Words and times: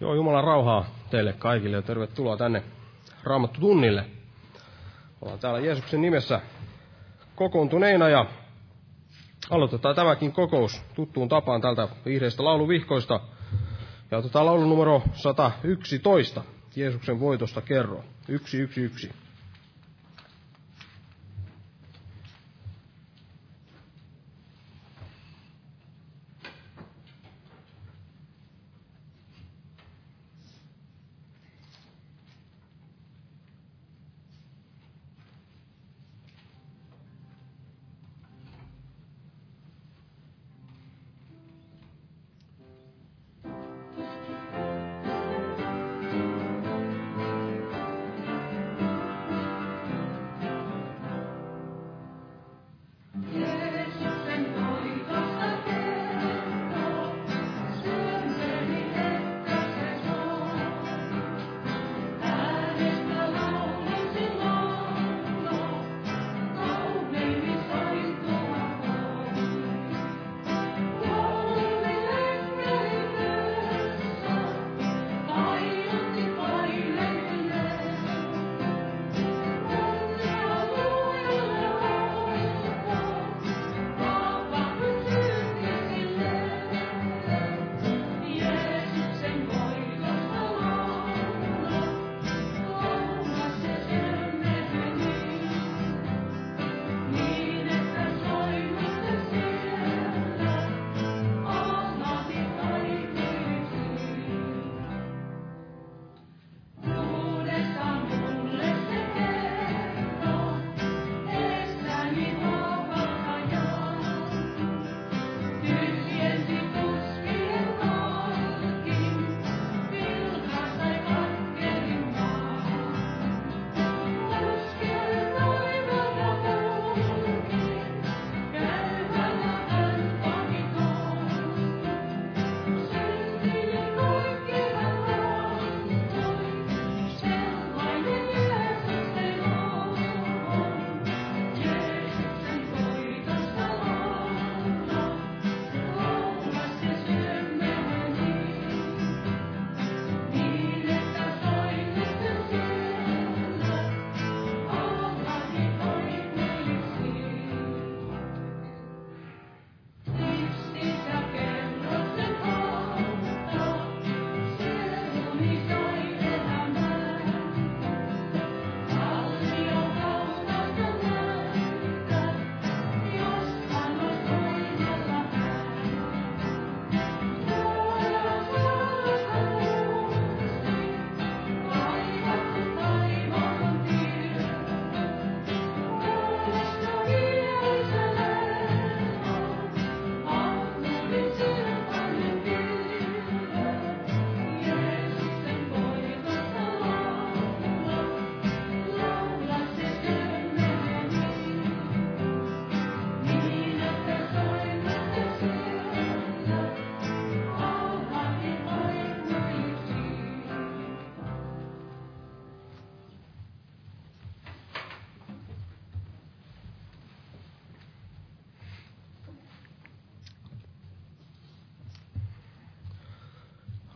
Joo, 0.00 0.14
Jumalan 0.14 0.44
rauhaa 0.44 0.84
teille 1.10 1.32
kaikille 1.32 1.76
ja 1.76 1.82
tervetuloa 1.82 2.36
tänne 2.36 2.62
Raamattu 3.24 3.60
tunnille. 3.60 4.04
Ollaan 5.20 5.38
täällä 5.38 5.60
Jeesuksen 5.60 6.00
nimessä 6.00 6.40
kokoontuneina 7.34 8.08
ja 8.08 8.26
aloitetaan 9.50 9.94
tämäkin 9.94 10.32
kokous 10.32 10.82
tuttuun 10.94 11.28
tapaan 11.28 11.60
tältä 11.60 11.88
vihreistä 12.04 12.44
lauluvihkoista. 12.44 13.20
Ja 14.10 14.18
otetaan 14.18 14.46
laulu 14.46 14.64
numero 14.64 15.02
111, 15.12 16.42
Jeesuksen 16.76 17.20
voitosta 17.20 17.60
kerro, 17.60 18.04
111. 18.26 19.14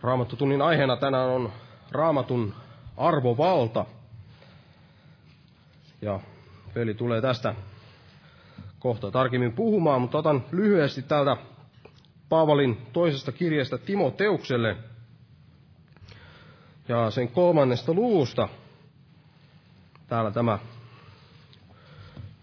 Raamattutunnin 0.05 0.63
aiheena 0.63 0.97
tänään 0.97 1.29
on 1.31 1.53
raamatun 1.91 2.55
arvovalta. 2.97 3.87
Ja 6.03 6.21
peli 6.75 6.95
tulee 6.95 7.21
tästä 7.21 7.55
kohta 8.79 9.11
tarkemmin 9.11 9.53
puhumaan, 9.53 10.01
mutta 10.01 10.19
otan 10.19 10.45
lyhyesti 10.53 11.03
täältä 11.03 11.37
Paavalin 12.29 12.87
toisesta 12.93 13.33
kirjasta 13.33 13.79
Timoteukselle 13.79 14.77
ja 16.89 17.11
sen 17.11 17.29
kolmannesta 17.29 17.93
luvusta. 17.95 18.49
Täällä 20.09 20.31
tämä 20.31 20.59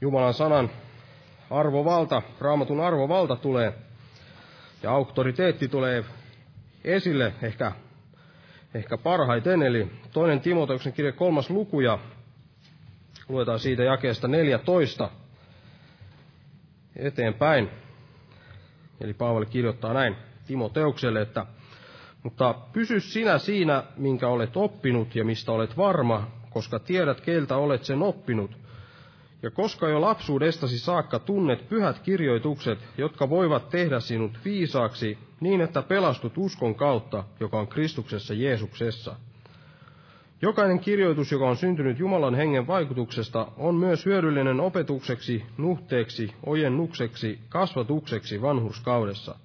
Jumalan 0.02 0.34
sanan 0.34 0.70
arvovalta, 1.50 2.22
raamatun 2.40 2.80
arvovalta 2.82 3.36
tulee 3.36 3.74
ja 4.84 4.92
auktoriteetti 4.92 5.68
tulee 5.68 6.06
esille 6.84 7.34
ehkä, 7.42 7.72
ehkä 8.74 8.98
parhaiten, 8.98 9.62
eli 9.64 9.92
toinen 10.14 10.42
Timoteuksen 10.42 10.94
kirja 10.94 11.12
kolmas 11.12 11.50
luku 11.50 11.82
ja 11.82 12.00
luetaan 13.30 13.60
siitä 13.60 13.84
jakeesta 13.84 14.28
14 14.28 15.10
eteenpäin. 16.96 17.70
Eli 19.02 19.14
Paavali 19.14 19.46
kirjoittaa 19.46 19.94
näin 19.94 20.16
Timoteukselle, 20.48 21.22
että 21.22 21.46
mutta 22.24 22.54
pysy 22.74 23.00
sinä 23.00 23.38
siinä, 23.38 23.84
minkä 23.98 24.28
olet 24.28 24.58
oppinut 24.58 25.16
ja 25.16 25.26
mistä 25.26 25.52
olet 25.52 25.78
varma, 25.78 26.28
koska 26.50 26.80
tiedät, 26.80 27.22
keiltä 27.22 27.58
olet 27.58 27.84
sen 27.84 28.02
oppinut. 28.02 28.61
Ja 29.44 29.52
koska 29.52 29.90
jo 29.90 30.02
lapsuudestasi 30.02 30.80
saakka 30.80 31.20
tunnet 31.20 31.70
pyhät 31.70 32.00
kirjoitukset, 32.00 32.80
jotka 32.98 33.30
voivat 33.30 33.70
tehdä 33.70 34.00
sinut 34.00 34.40
viisaaksi 34.46 35.18
niin, 35.40 35.62
että 35.62 35.82
pelastut 35.82 36.38
uskon 36.38 36.76
kautta, 36.76 37.24
joka 37.40 37.60
on 37.60 37.68
Kristuksessa 37.68 38.34
Jeesuksessa. 38.34 39.16
Jokainen 40.42 40.80
kirjoitus, 40.80 41.32
joka 41.32 41.50
on 41.50 41.58
syntynyt 41.58 42.00
Jumalan 42.00 42.36
hengen 42.36 42.68
vaikutuksesta, 42.68 43.48
on 43.58 43.76
myös 43.76 44.06
hyödyllinen 44.06 44.60
opetukseksi, 44.60 45.46
nuhteeksi, 45.58 46.34
ojennukseksi, 46.46 47.40
kasvatukseksi 47.50 48.42
vanhurskaudessa, 48.42 49.36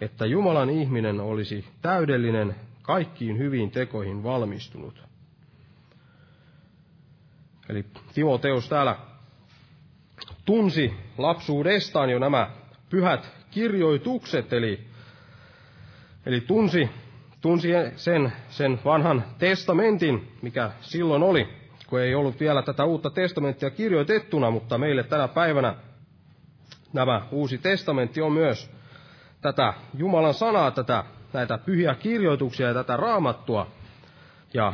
että 0.00 0.26
Jumalan 0.26 0.70
ihminen 0.70 1.20
olisi 1.20 1.64
täydellinen, 1.82 2.54
kaikkiin 2.82 3.38
hyviin 3.38 3.70
tekoihin 3.70 4.22
valmistunut. 4.22 5.02
Eli 7.68 7.84
Timoteus 8.14 8.68
täällä 8.68 8.96
tunsi 10.46 10.94
lapsuudestaan 11.18 12.10
jo 12.10 12.18
nämä 12.18 12.50
pyhät 12.90 13.32
kirjoitukset, 13.50 14.52
eli, 14.52 14.80
eli 16.26 16.40
tunsi, 16.40 16.90
tunsi 17.40 17.68
sen, 17.96 18.32
sen 18.48 18.80
vanhan 18.84 19.24
testamentin, 19.38 20.32
mikä 20.42 20.70
silloin 20.80 21.22
oli, 21.22 21.48
kun 21.86 22.00
ei 22.00 22.14
ollut 22.14 22.40
vielä 22.40 22.62
tätä 22.62 22.84
uutta 22.84 23.10
testamenttia 23.10 23.70
kirjoitettuna, 23.70 24.50
mutta 24.50 24.78
meille 24.78 25.02
tänä 25.02 25.28
päivänä 25.28 25.74
nämä 26.92 27.22
uusi 27.30 27.58
testamentti 27.58 28.20
on 28.22 28.32
myös 28.32 28.70
tätä 29.40 29.74
Jumalan 29.94 30.34
sanaa, 30.34 30.70
tätä, 30.70 31.04
näitä 31.32 31.58
pyhiä 31.58 31.94
kirjoituksia 31.94 32.68
ja 32.68 32.74
tätä 32.74 32.96
raamattua. 32.96 33.66
Ja 34.54 34.72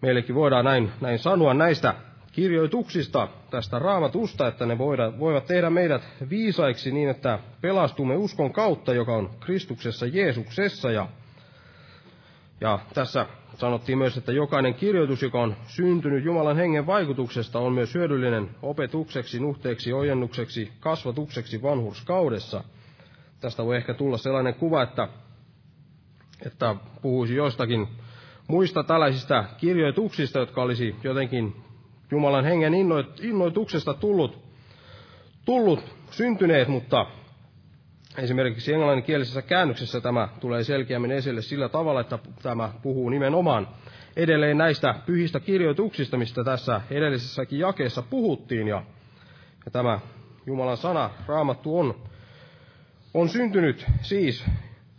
meillekin 0.00 0.34
voidaan 0.34 0.64
näin, 0.64 0.92
näin 1.00 1.18
sanoa 1.18 1.54
näistä 1.54 1.94
kirjoituksista, 2.32 3.28
tästä 3.50 3.78
raamatusta, 3.78 4.46
että 4.46 4.66
ne 4.66 4.78
voida, 4.78 5.18
voivat 5.18 5.46
tehdä 5.46 5.70
meidät 5.70 6.02
viisaiksi 6.30 6.92
niin, 6.92 7.08
että 7.08 7.38
pelastumme 7.60 8.16
uskon 8.16 8.52
kautta, 8.52 8.94
joka 8.94 9.16
on 9.16 9.30
Kristuksessa 9.40 10.06
Jeesuksessa. 10.06 10.90
Ja, 10.90 11.08
ja 12.60 12.78
tässä 12.94 13.26
sanottiin 13.54 13.98
myös, 13.98 14.16
että 14.16 14.32
jokainen 14.32 14.74
kirjoitus, 14.74 15.22
joka 15.22 15.42
on 15.42 15.56
syntynyt 15.66 16.24
Jumalan 16.24 16.56
hengen 16.56 16.86
vaikutuksesta, 16.86 17.58
on 17.58 17.72
myös 17.72 17.94
hyödyllinen 17.94 18.50
opetukseksi, 18.62 19.40
nuhteeksi, 19.40 19.92
ojennukseksi, 19.92 20.72
kasvatukseksi 20.80 21.62
vanhurskaudessa. 21.62 22.64
Tästä 23.40 23.64
voi 23.64 23.76
ehkä 23.76 23.94
tulla 23.94 24.18
sellainen 24.18 24.54
kuva, 24.54 24.82
että, 24.82 25.08
että 26.46 26.76
puhuisi 27.02 27.34
joistakin 27.34 27.88
muista 28.48 28.82
tällaisista 28.84 29.44
kirjoituksista, 29.58 30.38
jotka 30.38 30.62
olisi 30.62 30.96
jotenkin 31.04 31.71
Jumalan 32.12 32.44
hengen 32.44 32.74
innoituksesta 33.22 33.94
tullut, 33.94 34.38
tullut 35.44 35.84
syntyneet, 36.10 36.68
mutta 36.68 37.06
esimerkiksi 38.18 38.72
englanninkielisessä 38.72 39.42
käännöksessä 39.42 40.00
tämä 40.00 40.28
tulee 40.40 40.64
selkeämmin 40.64 41.10
esille 41.10 41.42
sillä 41.42 41.68
tavalla, 41.68 42.00
että 42.00 42.18
tämä 42.42 42.72
puhuu 42.82 43.08
nimenomaan 43.08 43.68
edelleen 44.16 44.58
näistä 44.58 44.94
pyhistä 45.06 45.40
kirjoituksista, 45.40 46.16
mistä 46.16 46.44
tässä 46.44 46.80
edellisessäkin 46.90 47.58
jakeessa 47.58 48.02
puhuttiin. 48.02 48.68
Ja, 48.68 48.82
ja 49.64 49.70
tämä 49.70 50.00
Jumalan 50.46 50.76
sana, 50.76 51.10
raamattu, 51.26 51.78
on, 51.78 51.94
on 53.14 53.28
syntynyt 53.28 53.86
siis 54.02 54.44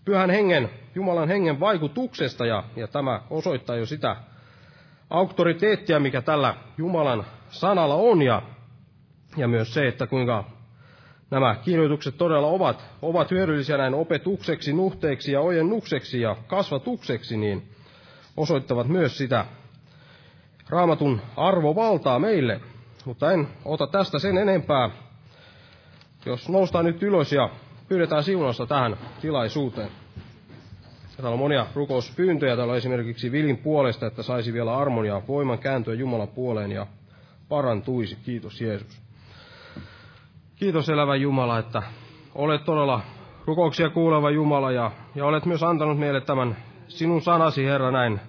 pyhän 0.05 0.29
hengen, 0.29 0.69
Jumalan 0.95 1.27
hengen 1.27 1.59
vaikutuksesta, 1.59 2.45
ja, 2.45 2.63
ja 2.75 2.87
tämä 2.87 3.21
osoittaa 3.29 3.75
jo 3.75 3.85
sitä 3.85 4.15
auktoriteettia, 5.13 5.99
mikä 5.99 6.21
tällä 6.21 6.55
Jumalan 6.77 7.25
sanalla 7.49 7.95
on, 7.95 8.21
ja, 8.21 8.41
ja 9.37 9.47
myös 9.47 9.73
se, 9.73 9.87
että 9.87 10.07
kuinka 10.07 10.43
nämä 11.31 11.55
kirjoitukset 11.55 12.17
todella 12.17 12.47
ovat, 12.47 12.85
ovat 13.01 13.31
hyödyllisiä 13.31 13.77
näin 13.77 13.93
opetukseksi, 13.93 14.73
nuhteeksi 14.73 15.31
ja 15.31 15.41
ojennukseksi 15.41 16.21
ja 16.21 16.35
kasvatukseksi, 16.47 17.37
niin 17.37 17.69
osoittavat 18.37 18.87
myös 18.87 19.17
sitä 19.17 19.45
raamatun 20.69 21.21
arvovaltaa 21.37 22.19
meille. 22.19 22.61
Mutta 23.05 23.31
en 23.31 23.47
ota 23.65 23.87
tästä 23.87 24.19
sen 24.19 24.37
enempää. 24.37 24.89
Jos 26.25 26.49
noustaan 26.49 26.85
nyt 26.85 27.03
ylös 27.03 27.31
ja 27.33 27.49
pyydetään 27.87 28.23
siunausta 28.23 28.65
tähän 28.65 28.97
tilaisuuteen. 29.21 30.02
Täällä 31.17 31.33
on 31.33 31.39
monia 31.39 31.65
rukouspyyntöjä. 31.75 32.55
Täällä 32.55 32.71
on 32.71 32.77
esimerkiksi 32.77 33.31
Vilin 33.31 33.57
puolesta, 33.57 34.05
että 34.07 34.23
saisi 34.23 34.53
vielä 34.53 34.77
armon 34.77 35.05
ja 35.05 35.21
voiman 35.27 35.59
kääntyä 35.59 35.93
Jumalan 35.93 36.27
puoleen 36.27 36.71
ja 36.71 36.87
parantuisi. 37.49 38.17
Kiitos 38.25 38.61
Jeesus. 38.61 39.01
Kiitos 40.55 40.89
elävä 40.89 41.15
Jumala, 41.15 41.59
että 41.59 41.83
olet 42.35 42.63
todella 42.65 43.01
rukouksia 43.45 43.89
kuuleva 43.89 44.29
Jumala 44.29 44.71
ja, 44.71 44.91
ja 45.15 45.25
olet 45.25 45.45
myös 45.45 45.63
antanut 45.63 45.99
meille 45.99 46.21
tämän 46.21 46.57
sinun 46.87 47.21
sanasi, 47.21 47.65
Herra, 47.65 47.91
näin, 47.91 48.19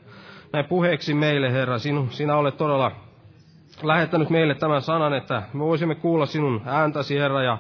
näin 0.53 0.65
puheeksi 0.65 1.15
meille, 1.15 1.53
Herra. 1.53 1.79
Sinu, 1.79 2.09
sinä 2.11 2.37
olet 2.37 2.57
todella 2.57 2.93
lähettänyt 3.83 4.31
meille 4.31 4.55
tämän 4.55 4.83
sanan, 4.83 5.15
että 5.15 5.43
me 5.53 5.61
voisimme 5.65 5.95
kuulla 5.95 6.27
sinun 6.27 6.63
ääntäsi, 6.65 7.19
Herra, 7.19 7.43
ja 7.43 7.59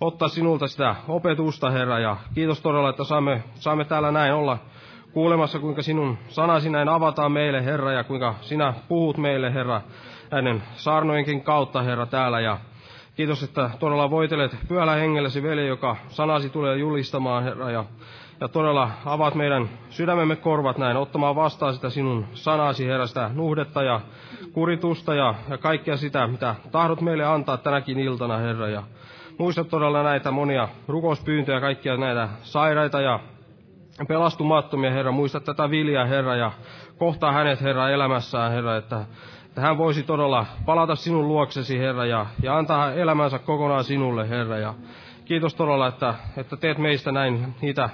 ottaa 0.00 0.28
sinulta 0.28 0.66
sitä 0.66 0.96
opetusta, 1.08 1.70
Herra. 1.70 1.98
Ja 1.98 2.16
kiitos 2.34 2.60
todella, 2.60 2.90
että 2.90 3.04
saamme, 3.04 3.42
saamme 3.54 3.84
täällä 3.84 4.10
näin 4.10 4.34
olla 4.34 4.58
kuulemassa, 5.12 5.58
kuinka 5.58 5.82
sinun 5.82 6.18
sanasi 6.28 6.70
näin 6.70 6.88
avataan 6.88 7.32
meille, 7.32 7.64
Herra, 7.64 7.92
ja 7.92 8.04
kuinka 8.04 8.34
sinä 8.40 8.74
puhut 8.88 9.16
meille, 9.16 9.54
Herra, 9.54 9.80
näiden 10.30 10.62
saarnojenkin 10.74 11.42
kautta, 11.42 11.82
Herra, 11.82 12.06
täällä. 12.06 12.40
Ja 12.40 12.58
kiitos, 13.16 13.42
että 13.42 13.70
todella 13.78 14.10
voitelet 14.10 14.56
pyhällä 14.68 14.94
hengellesi, 14.94 15.42
veli, 15.42 15.68
joka 15.68 15.96
sanasi 16.08 16.50
tulee 16.50 16.76
julistamaan, 16.76 17.44
Herra, 17.44 17.70
ja, 17.70 17.84
ja 18.40 18.48
todella 18.48 18.90
avaat 19.04 19.34
meidän 19.34 19.68
sydämemme 19.90 20.36
korvat 20.36 20.78
näin, 20.78 20.96
ottamaan 20.96 21.36
vastaan 21.36 21.74
sitä 21.74 21.90
sinun 21.90 22.24
sanasi, 22.32 22.86
Herra, 22.86 23.06
sitä 23.06 23.30
nuhdetta 23.34 23.82
ja 23.82 24.00
kuritusta 24.52 25.14
ja, 25.14 25.34
ja 25.48 25.58
kaikkea 25.58 25.96
sitä, 25.96 26.26
mitä 26.26 26.54
tahdot 26.70 27.00
meille 27.00 27.24
antaa 27.24 27.56
tänäkin 27.56 27.98
iltana, 27.98 28.36
Herra. 28.36 28.68
Ja 28.68 28.82
muista 29.38 29.64
todella 29.64 30.02
näitä 30.02 30.30
monia 30.30 30.68
rukouspyyntöjä, 30.88 31.60
kaikkia 31.60 31.96
näitä 31.96 32.28
sairaita 32.42 33.00
ja 33.00 33.20
pelastumattomia, 34.08 34.90
Herra. 34.90 35.12
Muista 35.12 35.40
tätä 35.40 35.70
viljaa, 35.70 36.04
Herra, 36.04 36.36
ja 36.36 36.52
kohtaa 36.98 37.32
hänet, 37.32 37.60
Herra, 37.60 37.90
elämässään, 37.90 38.52
Herra, 38.52 38.76
että, 38.76 39.04
että 39.46 39.60
hän 39.60 39.78
voisi 39.78 40.02
todella 40.02 40.46
palata 40.66 40.94
sinun 40.94 41.28
luoksesi, 41.28 41.78
Herra, 41.78 42.06
ja, 42.06 42.26
ja 42.42 42.58
antaa 42.58 42.92
elämänsä 42.92 43.38
kokonaan 43.38 43.84
sinulle, 43.84 44.28
Herra. 44.28 44.58
Ja 44.58 44.74
kiitos 45.24 45.54
todella, 45.54 45.86
että, 45.86 46.14
että 46.36 46.56
teet 46.56 46.78
meistä 46.78 47.12
näin 47.12 47.54
niitä 47.60 47.90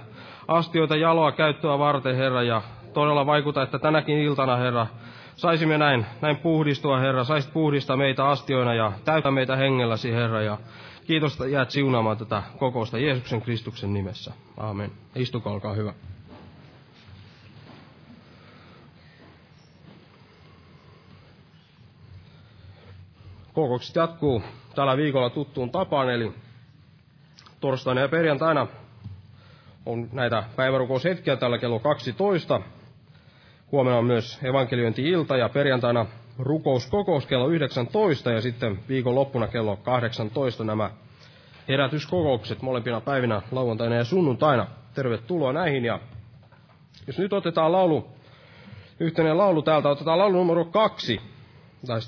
astioita 0.48 0.96
jaloa 0.96 1.32
käyttöä 1.32 1.78
varten, 1.78 2.16
Herra, 2.16 2.42
ja 2.42 2.62
todella 2.92 3.26
vaikuta, 3.26 3.62
että 3.62 3.78
tänäkin 3.78 4.18
iltana, 4.18 4.56
Herra, 4.56 4.86
saisimme 5.36 5.78
näin, 5.78 6.06
näin 6.20 6.36
puhdistua, 6.36 6.98
Herra, 6.98 7.24
saisit 7.24 7.52
puhdistaa 7.52 7.96
meitä 7.96 8.26
astioina 8.26 8.74
ja 8.74 8.92
täytä 9.04 9.30
meitä 9.30 9.56
hengelläsi, 9.56 10.12
Herra, 10.12 10.42
ja 10.42 10.58
Kiitos, 11.04 11.32
että 11.32 11.46
jäät 11.46 11.70
siunaamaan 11.70 12.16
tätä 12.16 12.42
kokousta 12.58 12.98
Jeesuksen 12.98 13.42
Kristuksen 13.42 13.92
nimessä. 13.92 14.32
Aamen. 14.56 14.90
Istukaa, 15.16 15.52
olkaa 15.52 15.74
hyvä. 15.74 15.94
Kokoukset 23.52 23.96
jatkuu 23.96 24.42
tällä 24.74 24.96
viikolla 24.96 25.30
tuttuun 25.30 25.70
tapaan, 25.70 26.10
eli 26.10 26.32
torstaina 27.60 28.00
ja 28.00 28.08
perjantaina 28.08 28.66
on 29.86 30.08
näitä 30.12 30.44
päivärukoushetkiä 30.56 31.36
tällä 31.36 31.58
kello 31.58 31.78
12. 31.78 32.60
Huomenna 33.72 33.98
on 33.98 34.04
myös 34.04 34.38
evankeliointi-ilta 34.42 35.36
ja 35.36 35.48
perjantaina 35.48 36.06
rukouskokous 36.38 37.26
kello 37.26 37.48
19 37.48 38.30
ja 38.30 38.40
sitten 38.40 38.78
viikon 38.88 39.14
loppuna 39.14 39.46
kello 39.46 39.76
18 39.76 40.64
nämä 40.64 40.90
herätyskokoukset 41.68 42.62
molempina 42.62 43.00
päivinä 43.00 43.42
lauantaina 43.52 43.94
ja 43.96 44.04
sunnuntaina. 44.04 44.66
Tervetuloa 44.94 45.52
näihin 45.52 45.84
ja 45.84 46.00
jos 47.06 47.18
nyt 47.18 47.32
otetaan 47.32 47.72
laulu, 47.72 48.08
yhteinen 49.00 49.38
laulu 49.38 49.62
täältä, 49.62 49.88
otetaan 49.88 50.18
laulu 50.18 50.36
numero 50.36 50.64
kaksi, 50.64 51.20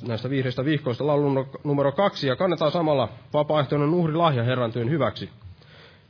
näistä 0.09 0.31
vihreistä 0.31 0.65
vihkoista 0.65 1.07
laulu 1.07 1.47
numero 1.65 1.93
kaksi 1.93 2.29
ja 2.29 2.37
kannetaan 2.37 2.73
samalla 2.73 3.09
vapaaehtoinen 3.33 3.95
uhrilahja 3.95 4.45
Herran 4.45 4.73
työn 4.73 4.91
hyväksi. 4.91 5.31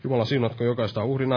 Jumala 0.04 0.24
siunatko 0.24 0.64
jokaista 0.64 1.04
uhrin 1.04 1.32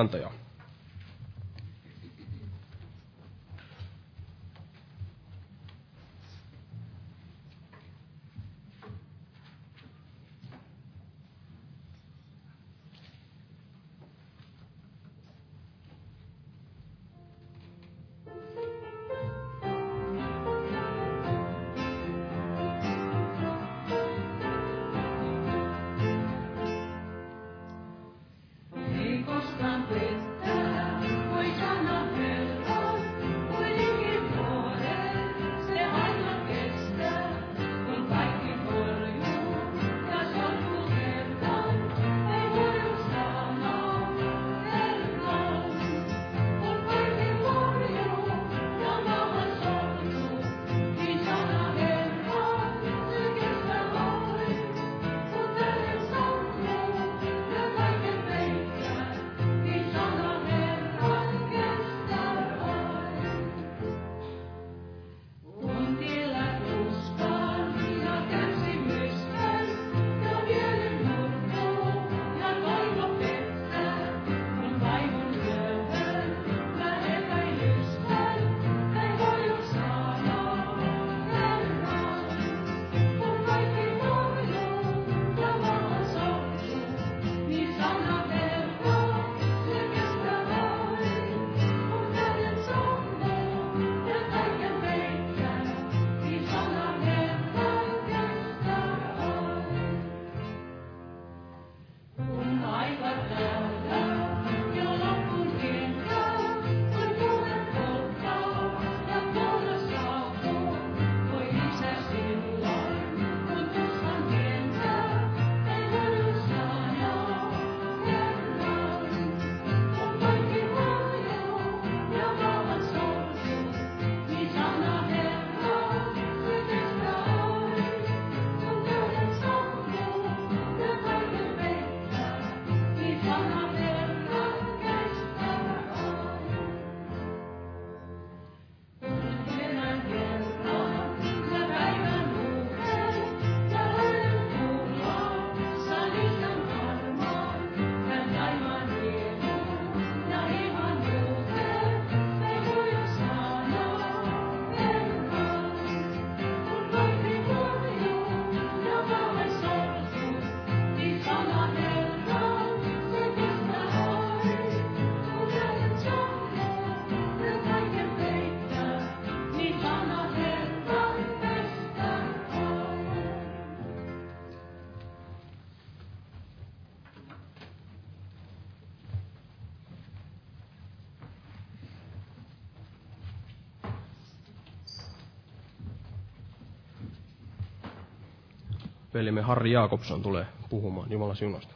velimme 189.20 189.42
Harri 189.42 189.72
Jaakobson 189.72 190.22
tulee 190.22 190.46
puhumaan 190.70 191.12
Jumalan 191.12 191.36
siunosta. 191.36 191.74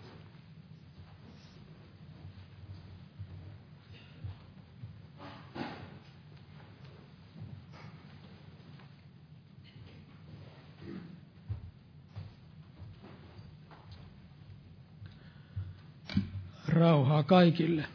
Rauhaa 16.68 17.24
kaikille. 17.24 17.86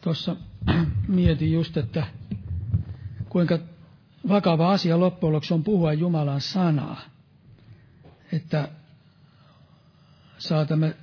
Tuossa 0.00 0.36
mietin 1.08 1.52
just, 1.52 1.76
että 1.76 2.06
kuinka 3.28 3.58
vakava 4.34 4.72
asia 4.72 5.00
loppujen 5.00 5.32
lopuksi 5.32 5.54
on 5.54 5.64
puhua 5.64 5.92
Jumalan 5.92 6.40
sanaa. 6.40 7.00
Että 8.32 8.68
saatamme 10.38 10.96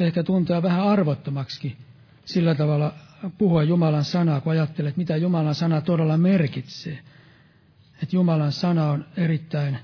ehkä 0.00 0.22
tuntea 0.22 0.62
vähän 0.62 0.86
arvottomaksi 0.86 1.76
sillä 2.24 2.54
tavalla 2.54 2.94
puhua 3.38 3.62
Jumalan 3.62 4.04
sanaa, 4.04 4.40
kun 4.40 4.52
ajattelet, 4.52 4.96
mitä 4.96 5.16
Jumalan 5.16 5.54
sana 5.54 5.80
todella 5.80 6.16
merkitsee. 6.16 6.98
Että 8.02 8.16
Jumalan 8.16 8.52
sana 8.52 8.90
on 8.90 9.04
erittäin 9.16 9.78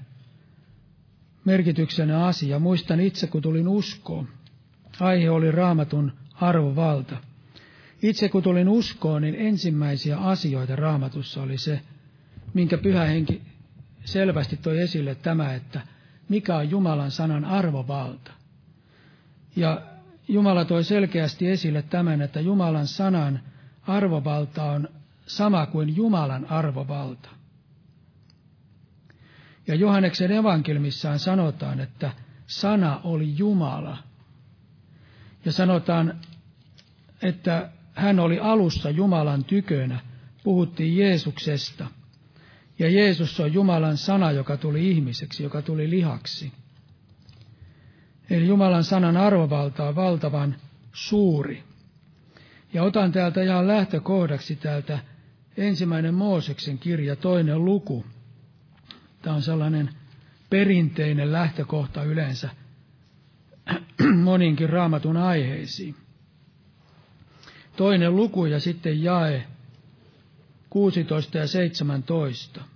merkityksellinen 1.44 2.20
asia. 2.20 2.58
Muistan 2.58 3.00
itse, 3.00 3.26
kun 3.26 3.42
tulin 3.42 3.68
uskoon. 3.68 4.28
Aihe 5.00 5.30
oli 5.30 5.50
raamatun 5.50 6.12
arvovalta. 6.34 7.16
Itse 8.02 8.28
kun 8.28 8.42
tulin 8.42 8.68
uskoon, 8.68 9.22
niin 9.22 9.34
ensimmäisiä 9.34 10.18
asioita 10.18 10.76
raamatussa 10.76 11.42
oli 11.42 11.58
se, 11.58 11.80
minkä 12.54 12.78
pyhä 12.78 13.04
henki 13.04 13.42
selvästi 14.04 14.56
toi 14.56 14.80
esille 14.80 15.14
tämä, 15.14 15.54
että 15.54 15.80
mikä 16.28 16.56
on 16.56 16.70
Jumalan 16.70 17.10
sanan 17.10 17.44
arvovalta. 17.44 18.32
Ja 19.56 19.82
Jumala 20.28 20.64
toi 20.64 20.84
selkeästi 20.84 21.48
esille 21.48 21.82
tämän, 21.82 22.22
että 22.22 22.40
Jumalan 22.40 22.86
sanan 22.86 23.40
arvovalta 23.86 24.64
on 24.64 24.88
sama 25.26 25.66
kuin 25.66 25.96
Jumalan 25.96 26.50
arvovalta. 26.50 27.28
Ja 29.66 29.74
Johanneksen 29.74 30.32
evankelmissaan 30.32 31.18
sanotaan, 31.18 31.80
että 31.80 32.12
sana 32.46 33.00
oli 33.04 33.38
Jumala. 33.38 33.98
Ja 35.44 35.52
sanotaan, 35.52 36.20
että 37.22 37.70
hän 37.94 38.20
oli 38.20 38.38
alussa 38.38 38.90
Jumalan 38.90 39.44
tykönä. 39.44 40.00
Puhuttiin 40.44 40.96
Jeesuksesta. 40.96 41.86
Ja 42.80 42.90
Jeesus 42.90 43.40
on 43.40 43.52
Jumalan 43.52 43.96
sana, 43.96 44.32
joka 44.32 44.56
tuli 44.56 44.90
ihmiseksi, 44.90 45.42
joka 45.42 45.62
tuli 45.62 45.90
lihaksi. 45.90 46.52
Eli 48.30 48.46
Jumalan 48.46 48.84
sanan 48.84 49.16
arvovalta 49.16 49.88
on 49.88 49.96
valtavan 49.96 50.56
suuri. 50.92 51.62
Ja 52.72 52.82
otan 52.82 53.12
täältä 53.12 53.42
ihan 53.42 53.68
lähtökohdaksi 53.68 54.56
täältä 54.56 54.98
ensimmäinen 55.56 56.14
Mooseksen 56.14 56.78
kirja, 56.78 57.16
toinen 57.16 57.64
luku. 57.64 58.06
Tämä 59.22 59.36
on 59.36 59.42
sellainen 59.42 59.90
perinteinen 60.50 61.32
lähtökohta 61.32 62.02
yleensä 62.02 62.50
moninkin 64.24 64.70
raamatun 64.70 65.16
aiheisiin. 65.16 65.94
Toinen 67.76 68.16
luku 68.16 68.46
ja 68.46 68.60
sitten 68.60 69.02
jae 69.02 69.46
16 70.70 71.38
ja 71.38 71.46
17. 71.46 72.69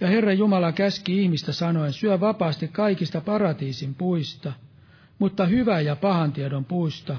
Ja 0.00 0.08
Herra 0.08 0.32
Jumala 0.32 0.72
käski 0.72 1.22
ihmistä 1.22 1.52
sanoen, 1.52 1.92
syö 1.92 2.20
vapaasti 2.20 2.68
kaikista 2.68 3.20
paratiisin 3.20 3.94
puista, 3.94 4.52
mutta 5.18 5.46
hyvä 5.46 5.80
ja 5.80 5.96
pahan 5.96 6.32
tiedon 6.32 6.64
puista 6.64 7.18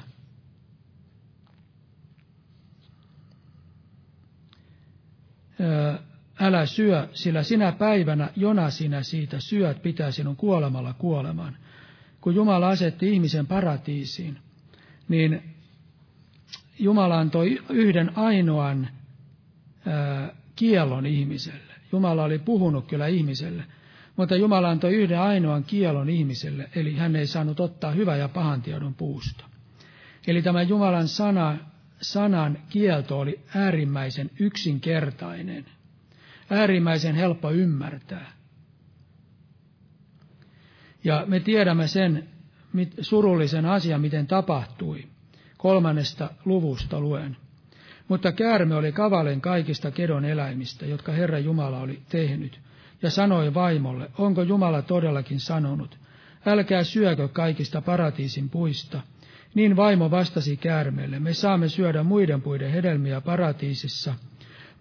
älä 6.40 6.66
syö, 6.66 7.08
sillä 7.14 7.44
sinä 7.44 7.72
päivänä, 7.72 8.30
jona 8.36 8.70
sinä 8.70 9.04
siitä 9.04 9.40
syöt, 9.40 9.82
pitää 9.82 10.12
sinun 10.12 10.36
kuolemalla 10.36 10.94
kuoleman. 10.94 11.58
Kun 12.22 12.36
Jumala 12.36 12.70
asetti 12.70 13.14
ihmisen 13.14 13.48
paratiisiin, 13.48 14.38
niin 15.08 15.56
Jumala 16.80 17.20
antoi 17.20 17.62
yhden 17.70 18.18
ainoan 18.18 18.88
ää, 19.86 20.36
kielon 20.56 21.06
ihmiselle. 21.06 21.67
Jumala 21.92 22.24
oli 22.24 22.40
puhunut 22.40 22.88
kyllä 22.88 23.08
ihmiselle, 23.08 23.64
mutta 24.16 24.36
Jumala 24.36 24.70
antoi 24.70 24.94
yhden 24.94 25.20
ainoan 25.20 25.64
kielon 25.64 26.10
ihmiselle, 26.10 26.70
eli 26.76 26.96
hän 26.96 27.16
ei 27.16 27.28
saanut 27.28 27.60
ottaa 27.60 27.92
hyvä 27.92 28.16
ja 28.16 28.30
pahan 28.30 28.62
tiedon 28.62 28.94
puusta. 28.94 29.46
Eli 30.28 30.42
tämä 30.42 30.62
Jumalan 30.62 31.08
sana, 31.08 31.58
sanan 32.02 32.58
kielto 32.70 33.20
oli 33.20 33.40
äärimmäisen 33.56 34.30
yksinkertainen– 34.40 35.66
äärimmäisen 36.50 37.16
helppo 37.16 37.52
ymmärtää. 37.52 38.32
Ja 41.04 41.24
me 41.28 41.40
tiedämme 41.40 41.88
sen 41.88 42.28
surullisen 43.02 43.66
asian, 43.66 44.02
miten 44.02 44.28
tapahtui. 44.28 45.08
Kolmannesta 45.58 46.30
luvusta 46.46 47.00
luen. 47.00 47.38
Mutta 48.08 48.32
käärme 48.32 48.76
oli 48.76 48.92
kavalen 48.92 49.42
kaikista 49.42 49.92
kedon 49.92 50.26
eläimistä, 50.26 50.86
jotka 50.86 51.12
Herra 51.12 51.40
Jumala 51.40 51.80
oli 51.80 52.00
tehnyt, 52.10 52.60
ja 53.02 53.10
sanoi 53.10 53.54
vaimolle, 53.54 54.12
onko 54.18 54.42
Jumala 54.42 54.82
todellakin 54.82 55.40
sanonut, 55.40 55.98
älkää 56.46 56.84
syökö 56.84 57.28
kaikista 57.28 57.82
paratiisin 57.82 58.50
puista. 58.50 59.02
Niin 59.54 59.76
vaimo 59.76 60.12
vastasi 60.12 60.58
käärmeelle, 60.58 61.20
me 61.20 61.34
saamme 61.34 61.70
syödä 61.70 62.04
muiden 62.04 62.42
puiden 62.42 62.72
hedelmiä 62.72 63.22
paratiisissa, 63.22 64.14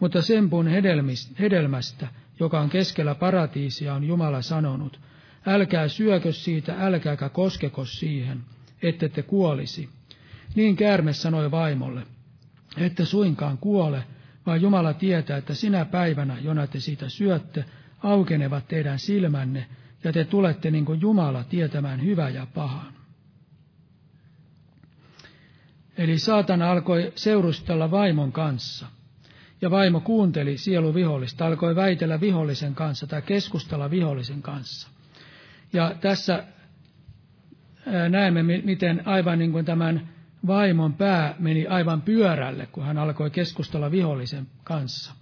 mutta 0.00 0.22
sen 0.22 0.50
puun 0.50 0.68
hedelmästä, 1.38 2.08
joka 2.40 2.60
on 2.60 2.70
keskellä 2.70 3.14
paratiisia, 3.14 3.94
on 3.94 4.04
Jumala 4.04 4.42
sanonut, 4.42 5.00
älkää 5.46 5.88
syökö 5.88 6.32
siitä, 6.32 6.74
älkääkä 6.78 7.28
koskeko 7.28 7.84
siihen, 7.84 8.40
ette 8.82 9.08
te 9.08 9.22
kuolisi. 9.22 9.88
Niin 10.54 10.76
käärme 10.76 11.12
sanoi 11.12 11.50
vaimolle, 11.50 12.02
ette 12.76 13.04
suinkaan 13.04 13.58
kuole, 13.58 14.04
vaan 14.46 14.62
Jumala 14.62 14.94
tietää, 14.94 15.36
että 15.36 15.54
sinä 15.54 15.84
päivänä, 15.84 16.36
jona 16.40 16.66
te 16.66 16.80
siitä 16.80 17.08
syötte, 17.08 17.64
aukenevat 18.02 18.68
teidän 18.68 18.98
silmänne, 18.98 19.66
ja 20.04 20.12
te 20.12 20.24
tulette 20.24 20.70
niin 20.70 20.84
kuin 20.84 21.00
Jumala 21.00 21.44
tietämään 21.44 22.02
hyvää 22.04 22.28
ja 22.28 22.46
pahan. 22.54 22.92
Eli 25.98 26.18
saatana 26.18 26.70
alkoi 26.70 27.12
seurustella 27.14 27.90
vaimon 27.90 28.32
kanssa. 28.32 28.86
Ja 29.60 29.70
vaimo 29.70 30.00
kuunteli 30.00 30.58
sielu 30.58 30.94
vihollista, 30.94 31.46
alkoi 31.46 31.76
väitellä 31.76 32.20
vihollisen 32.20 32.74
kanssa 32.74 33.06
tai 33.06 33.22
keskustella 33.22 33.90
vihollisen 33.90 34.42
kanssa. 34.42 34.88
Ja 35.72 35.94
tässä 36.00 36.44
näemme, 38.08 38.42
miten 38.42 39.02
aivan 39.06 39.38
niin 39.38 39.52
kuin 39.52 39.64
tämän 39.64 40.08
vaimon 40.46 40.94
pää 40.94 41.34
meni 41.38 41.66
aivan 41.66 42.02
pyörälle, 42.02 42.66
kun 42.66 42.84
hän 42.84 42.98
alkoi 42.98 43.30
keskustella 43.30 43.90
vihollisen 43.90 44.46
kanssa. 44.64 45.14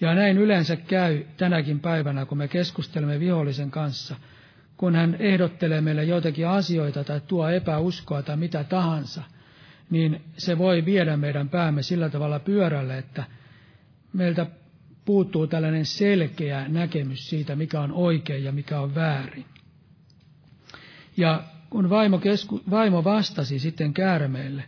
Ja 0.00 0.14
näin 0.14 0.38
yleensä 0.38 0.76
käy 0.76 1.24
tänäkin 1.36 1.80
päivänä, 1.80 2.26
kun 2.26 2.38
me 2.38 2.48
keskustelemme 2.48 3.20
vihollisen 3.20 3.70
kanssa, 3.70 4.16
kun 4.76 4.94
hän 4.94 5.16
ehdottelee 5.18 5.80
meille 5.80 6.04
joitakin 6.04 6.48
asioita 6.48 7.04
tai 7.04 7.20
tuo 7.26 7.48
epäuskoa 7.48 8.22
tai 8.22 8.36
mitä 8.36 8.64
tahansa, 8.64 9.22
niin 9.90 10.24
se 10.36 10.58
voi 10.58 10.84
viedä 10.84 11.16
meidän 11.16 11.48
päämme 11.48 11.82
sillä 11.82 12.08
tavalla 12.08 12.38
pyörälle, 12.38 12.98
että 12.98 13.24
meiltä 14.12 14.46
puuttuu 15.04 15.46
tällainen 15.46 15.86
selkeä 15.86 16.68
näkemys 16.68 17.30
siitä, 17.30 17.56
mikä 17.56 17.80
on 17.80 17.92
oikein 17.92 18.44
ja 18.44 18.52
mikä 18.52 18.80
on 18.80 18.94
väärin. 18.94 19.44
Ja 21.16 21.42
kun 21.70 21.90
vaimo, 21.90 22.18
kesku, 22.18 22.60
vaimo 22.70 23.04
vastasi 23.04 23.58
sitten 23.58 23.94
käärmeelle, 23.94 24.64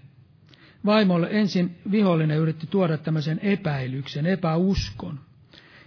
vaimolle 0.85 1.29
ensin 1.31 1.79
vihollinen 1.91 2.39
yritti 2.39 2.67
tuoda 2.67 2.99
tämmöisen 2.99 3.39
epäilyksen, 3.43 4.27
epäuskon. 4.27 5.21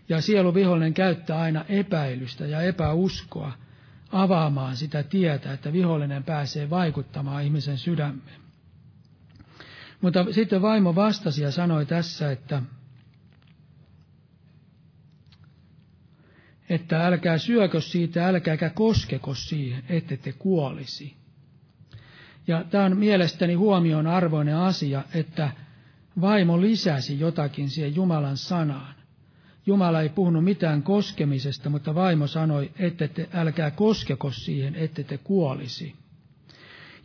Ja 0.10 0.21
sielu 0.21 0.54
vihollinen 0.54 0.93
käyttää 0.93 1.39
aina 1.39 1.65
epäilystä 1.69 2.45
ja 2.45 2.62
epäuskoa 2.62 3.51
avaamaan 4.12 4.75
sitä 4.78 5.04
tietä, 5.04 5.54
että 5.54 5.73
vihollinen 5.73 6.23
pääsee 6.23 6.69
vaikuttamaan 6.69 7.43
ihmisen 7.43 7.78
sydämeen. 7.78 8.41
Mutta 10.01 10.25
sitten 10.34 10.62
vaimo 10.62 10.95
vastasi 10.95 11.43
ja 11.43 11.51
sanoi 11.51 11.86
tässä, 11.86 12.32
että 12.32 12.62
että 16.76 17.06
älkää 17.08 17.38
syökö 17.38 17.82
siitä, 17.82 18.28
älkääkä 18.28 18.70
koskeko 18.70 19.34
siihen, 19.34 19.84
ette 19.90 20.18
te 20.18 20.32
kuolisi. 20.32 21.16
Ja 22.48 22.64
tämä 22.64 22.86
on 22.86 22.98
mielestäni 22.98 23.54
huomion 23.54 24.08
arvoinen 24.08 24.58
asia, 24.58 25.04
että 25.14 25.52
vaimo 26.22 26.62
lisäsi 26.62 27.20
jotakin 27.20 27.70
siihen 27.70 27.96
Jumalan 27.96 28.38
sanaan. 28.38 28.96
Jumala 29.66 30.02
ei 30.02 30.10
puhunut 30.10 30.44
mitään 30.44 30.84
koskemisesta, 30.84 31.70
mutta 31.70 31.96
vaimo 31.96 32.28
sanoi, 32.28 32.72
että 32.80 33.08
te, 33.08 33.30
älkää 33.34 33.72
koskeko 33.72 34.32
siihen, 34.32 34.76
ette 34.76 35.04
te 35.04 35.18
kuolisi. 35.18 35.96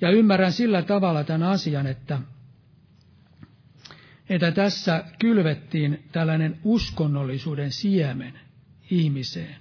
Ja 0.00 0.11
ymmärrän 0.11 0.52
sillä 0.52 0.83
tavalla 0.83 1.24
tämän 1.24 1.42
asian, 1.42 1.87
että, 1.87 2.18
että 4.28 4.52
tässä 4.52 5.04
kylvettiin 5.18 6.04
tällainen 6.12 6.59
uskonnollisuuden 6.64 7.72
siemen 7.72 8.40
ihmiseen. 8.90 9.57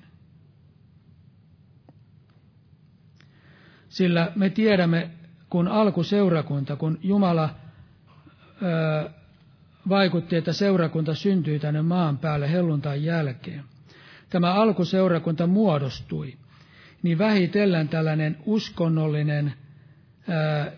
Sillä 3.90 4.32
me 4.36 4.50
tiedämme, 4.50 5.10
kun 5.50 5.68
alkuseurakunta, 5.68 6.76
kun 6.76 7.00
Jumala 7.04 7.50
ö, 8.62 9.10
vaikutti, 9.90 10.36
että 10.36 10.54
seurakunta 10.54 11.16
syntyi 11.16 11.60
tänne 11.60 11.82
maan 11.82 12.18
päälle 12.18 12.52
helluntain 12.52 13.04
jälkeen. 13.04 13.64
Tämä 14.30 14.54
alkuseurakunta 14.54 15.48
muodostui, 15.48 16.38
niin 17.04 17.18
vähitellen 17.18 17.90
tällainen 17.90 18.38
uskonnollinen, 18.46 19.54
ää, 20.28 20.72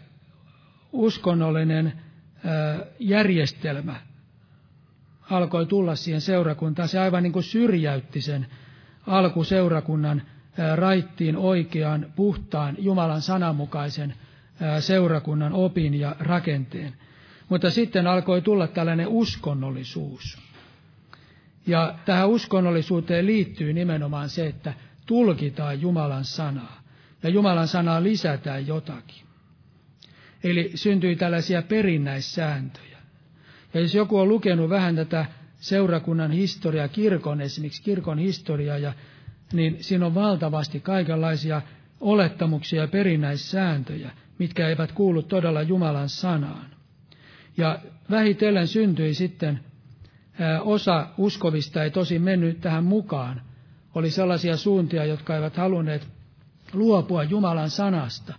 uskonnollinen 0.91 1.93
ää, 2.45 2.79
järjestelmä 2.99 4.10
alkoi 5.31 5.65
tulla 5.65 5.95
siihen 5.95 6.21
seurakuntaan. 6.21 6.87
Se 6.87 6.99
aivan 6.99 7.23
niin 7.23 7.33
kuin 7.33 7.43
syrjäytti 7.43 8.21
sen 8.21 8.47
alkuseurakunnan 9.07 10.21
raittiin 10.75 11.37
oikean, 11.37 12.05
puhtaan, 12.15 12.75
Jumalan 12.79 13.21
sananmukaisen 13.21 14.13
seurakunnan 14.79 15.53
opin 15.53 15.93
ja 15.93 16.15
rakenteen. 16.19 16.93
Mutta 17.49 17.69
sitten 17.69 18.07
alkoi 18.07 18.41
tulla 18.41 18.67
tällainen 18.67 19.07
uskonnollisuus. 19.07 20.37
Ja 21.67 21.95
tähän 22.05 22.29
uskonnollisuuteen 22.29 23.25
liittyy 23.25 23.73
nimenomaan 23.73 24.29
se, 24.29 24.47
että 24.47 24.73
tulkitaan 25.05 25.81
Jumalan 25.81 26.25
sanaa. 26.25 26.81
Ja 27.23 27.29
Jumalan 27.29 27.67
sanaa 27.67 28.03
lisätään 28.03 28.67
jotakin. 28.67 29.25
Eli 30.43 30.71
syntyi 30.75 31.15
tällaisia 31.15 31.61
perinnäissääntöjä. 31.61 32.90
Ja 33.73 33.79
jos 33.79 33.95
joku 33.95 34.17
on 34.17 34.29
lukenut 34.29 34.69
vähän 34.69 34.95
tätä 34.95 35.25
seurakunnan 35.55 36.31
historiaa, 36.31 36.87
kirkon 36.87 37.41
esimerkiksi 37.41 37.81
kirkon 37.83 38.19
historiaa, 38.19 38.77
ja, 38.77 38.93
niin 39.53 39.77
siinä 39.83 40.05
on 40.05 40.15
valtavasti 40.15 40.79
kaikenlaisia 40.79 41.61
olettamuksia 41.99 42.81
ja 42.81 42.87
perinnäissääntöjä, 42.87 44.11
mitkä 44.39 44.67
eivät 44.67 44.91
kuulu 44.91 45.21
todella 45.23 45.61
Jumalan 45.61 46.09
sanaan. 46.09 46.65
Ja 47.57 47.79
vähitellen 48.11 48.67
syntyi 48.67 49.13
sitten 49.13 49.59
osa 50.61 51.07
uskovista 51.17 51.83
ei 51.83 51.91
tosi 51.91 52.19
mennyt 52.19 52.61
tähän 52.61 52.83
mukaan. 52.83 53.41
Oli 53.95 54.11
sellaisia 54.11 54.57
suuntia, 54.57 55.05
jotka 55.05 55.35
eivät 55.35 55.57
halunneet 55.57 56.07
luopua 56.73 57.23
Jumalan 57.23 57.69
sanasta 57.69 58.33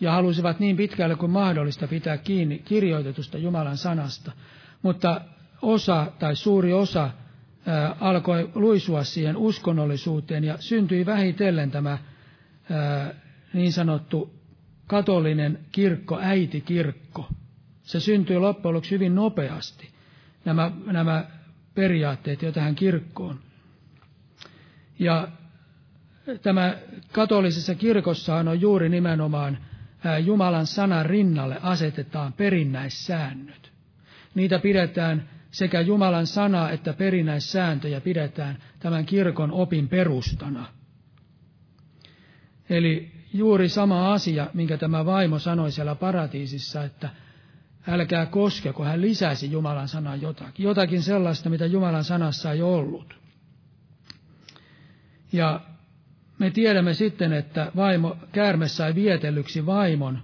ja 0.00 0.12
halusivat 0.12 0.60
niin 0.60 0.76
pitkälle 0.76 1.16
kuin 1.16 1.30
mahdollista 1.32 1.88
pitää 1.88 2.18
kiinni 2.18 2.58
kirjoitetusta 2.58 3.38
Jumalan 3.38 3.76
sanasta. 3.76 4.32
Mutta 4.82 5.20
osa 5.62 6.12
tai 6.18 6.36
suuri 6.36 6.72
osa 6.72 7.10
ää, 7.66 7.96
alkoi 8.00 8.50
luisua 8.54 9.04
siihen 9.04 9.36
uskonnollisuuteen 9.36 10.44
ja 10.44 10.56
syntyi 10.60 11.06
vähitellen 11.06 11.70
tämä 11.70 11.98
ää, 12.70 13.14
niin 13.52 13.72
sanottu 13.72 14.34
katolinen 14.86 15.58
kirkko, 15.72 16.18
äitikirkko. 16.22 17.28
Se 17.82 18.00
syntyi 18.00 18.38
loppujen 18.38 18.74
lopuksi 18.74 18.90
hyvin 18.90 19.14
nopeasti, 19.14 19.88
nämä, 20.44 20.70
nämä 20.86 21.24
periaatteet 21.74 22.42
jo 22.42 22.52
tähän 22.52 22.74
kirkkoon. 22.74 23.38
Ja 24.98 25.28
tämä 26.42 26.76
katolisessa 27.12 27.74
kirkossahan 27.74 28.48
on 28.48 28.60
juuri 28.60 28.88
nimenomaan 28.88 29.58
Jumalan 30.24 30.66
sanan 30.66 31.06
rinnalle 31.06 31.58
asetetaan 31.62 32.32
perinnäissäännöt. 32.32 33.72
Niitä 34.34 34.58
pidetään 34.58 35.28
sekä 35.50 35.80
Jumalan 35.80 36.26
sanaa 36.26 36.70
että 36.70 36.92
perinnäissääntöjä 36.92 38.00
pidetään 38.00 38.58
tämän 38.78 39.06
kirkon 39.06 39.52
opin 39.52 39.88
perustana. 39.88 40.66
Eli 42.70 43.12
juuri 43.34 43.68
sama 43.68 44.12
asia, 44.12 44.50
minkä 44.54 44.76
tämä 44.76 45.06
vaimo 45.06 45.38
sanoi 45.38 45.72
siellä 45.72 45.94
paratiisissa, 45.94 46.84
että 46.84 47.10
älkää 47.88 48.26
koske, 48.26 48.72
kun 48.72 48.86
hän 48.86 49.00
lisäsi 49.00 49.50
Jumalan 49.50 49.88
sanaa 49.88 50.16
jotakin. 50.16 50.64
Jotakin 50.64 51.02
sellaista, 51.02 51.50
mitä 51.50 51.66
Jumalan 51.66 52.04
sanassa 52.04 52.52
ei 52.52 52.62
ollut. 52.62 53.18
Ja 55.32 55.60
me 56.38 56.50
tiedämme 56.50 56.94
sitten, 56.94 57.32
että 57.32 57.72
vaimo, 57.76 58.16
käärme 58.32 58.68
sai 58.68 58.94
vietellyksi 58.94 59.66
vaimon 59.66 60.18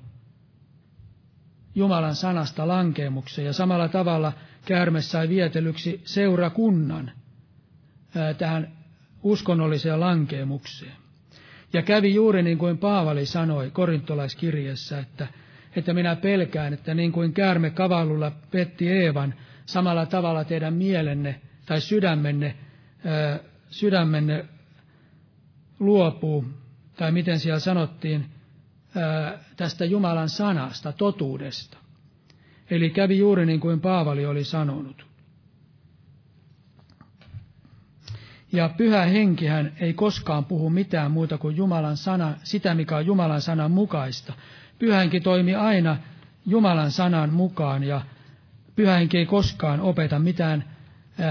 Jumalan 1.74 2.14
sanasta 2.14 2.68
lankeemuksen. 2.68 3.44
Ja 3.44 3.52
samalla 3.52 3.88
tavalla 3.88 4.32
käärme 4.64 5.00
sai 5.00 5.28
vietellyksi 5.28 6.00
seurakunnan 6.04 7.10
ää, 8.16 8.34
tähän 8.34 8.72
uskonnolliseen 9.22 10.00
lankeemukseen. 10.00 10.92
Ja 11.72 11.82
kävi 11.82 12.14
juuri 12.14 12.42
niin 12.42 12.58
kuin 12.58 12.78
Paavali 12.78 13.26
sanoi 13.26 13.70
korintolaiskirjassa, 13.70 14.98
että 14.98 15.26
että 15.76 15.94
minä 15.94 16.16
pelkään, 16.16 16.72
että 16.72 16.94
niin 16.94 17.12
kuin 17.12 17.32
käärme 17.32 17.70
kavallulla 17.70 18.32
petti 18.50 18.88
Eevan, 18.88 19.34
samalla 19.66 20.06
tavalla 20.06 20.44
teidän 20.44 20.74
mielenne 20.74 21.40
tai 21.66 21.80
sydämenne, 21.80 22.54
ää, 23.04 23.38
sydämenne 23.70 24.44
luopuu, 25.82 26.44
tai 26.96 27.12
miten 27.12 27.38
siellä 27.38 27.58
sanottiin, 27.58 28.26
tästä 29.56 29.84
Jumalan 29.84 30.28
sanasta, 30.28 30.92
totuudesta. 30.92 31.78
Eli 32.70 32.90
kävi 32.90 33.18
juuri 33.18 33.46
niin 33.46 33.60
kuin 33.60 33.80
Paavali 33.80 34.26
oli 34.26 34.44
sanonut. 34.44 35.06
Ja 38.52 38.68
pyhä 38.68 39.04
henkihän 39.04 39.72
ei 39.80 39.92
koskaan 39.92 40.44
puhu 40.44 40.70
mitään 40.70 41.10
muuta 41.10 41.38
kuin 41.38 41.56
Jumalan 41.56 41.96
sana, 41.96 42.34
sitä 42.42 42.74
mikä 42.74 42.96
on 42.96 43.06
Jumalan 43.06 43.40
sanan 43.40 43.70
mukaista, 43.70 44.32
Pyhänki 44.82 45.20
toimi 45.20 45.54
aina 45.54 45.96
Jumalan 46.46 46.90
sanan 46.90 47.32
mukaan 47.32 47.84
ja 47.84 48.00
pyhänki 48.76 49.18
ei 49.18 49.26
koskaan 49.26 49.80
opeta 49.80 50.18
mitään, 50.18 50.64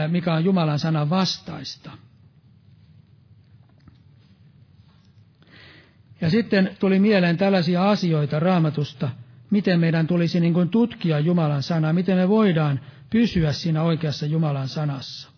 mikä 0.07 0.33
on 0.33 0.45
Jumalan 0.45 0.79
sanan 0.79 1.09
vastaista. 1.09 1.91
Ja 6.21 6.29
sitten 6.29 6.77
tuli 6.79 6.99
mieleen 6.99 7.37
tällaisia 7.37 7.89
asioita 7.89 8.39
raamatusta, 8.39 9.09
miten 9.49 9.79
meidän 9.79 10.07
tulisi 10.07 10.39
niin 10.39 10.53
kuin 10.53 10.69
tutkia 10.69 11.19
Jumalan 11.19 11.63
sanaa, 11.63 11.93
miten 11.93 12.17
me 12.17 12.29
voidaan 12.29 12.79
pysyä 13.09 13.51
siinä 13.51 13.83
oikeassa 13.83 14.25
Jumalan 14.25 14.67
sanassa. 14.67 15.31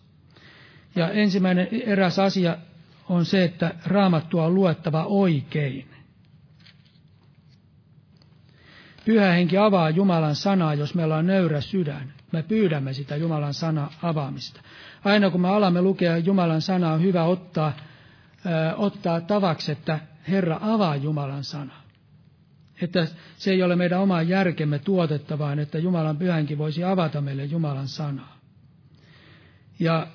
Ja 0.96 1.10
ensimmäinen 1.10 1.68
eräs 1.86 2.18
asia 2.18 2.56
on 3.08 3.24
se, 3.24 3.44
että 3.44 3.74
raamattua 3.86 4.46
on 4.46 4.54
luettava 4.54 5.04
oikein. 5.04 5.88
Pyhä 9.04 9.32
henki 9.32 9.58
avaa 9.58 9.90
Jumalan 9.90 10.34
sanaa, 10.34 10.74
jos 10.74 10.94
meillä 10.94 11.16
on 11.16 11.26
nöyrä 11.26 11.60
sydän. 11.60 12.12
Me 12.32 12.42
pyydämme 12.42 12.92
sitä 12.92 13.16
Jumalan 13.16 13.54
sana 13.54 13.90
avaamista. 14.02 14.60
Aina 15.04 15.30
kun 15.30 15.40
me 15.40 15.48
alamme 15.48 15.82
lukea 15.82 16.16
Jumalan 16.16 16.62
sanaa, 16.62 16.92
on 16.92 17.02
hyvä 17.02 17.24
ottaa, 17.24 17.72
ö, 18.46 18.74
ottaa 18.76 19.20
tavaksi, 19.20 19.72
että 19.72 19.98
Herra 20.28 20.58
avaa 20.60 20.96
Jumalan 20.96 21.44
sana. 21.44 21.74
Että 22.82 23.06
se 23.36 23.50
ei 23.50 23.62
ole 23.62 23.76
meidän 23.76 24.00
oma 24.00 24.22
järkemme 24.22 24.78
tuotetta, 24.78 25.38
vaan 25.38 25.58
että 25.58 25.78
Jumalan 25.78 26.16
pyhänkin 26.16 26.58
voisi 26.58 26.84
avata 26.84 27.20
meille 27.20 27.44
Jumalan 27.44 27.88
sanaa. 27.88 28.38
Ja 29.78 30.06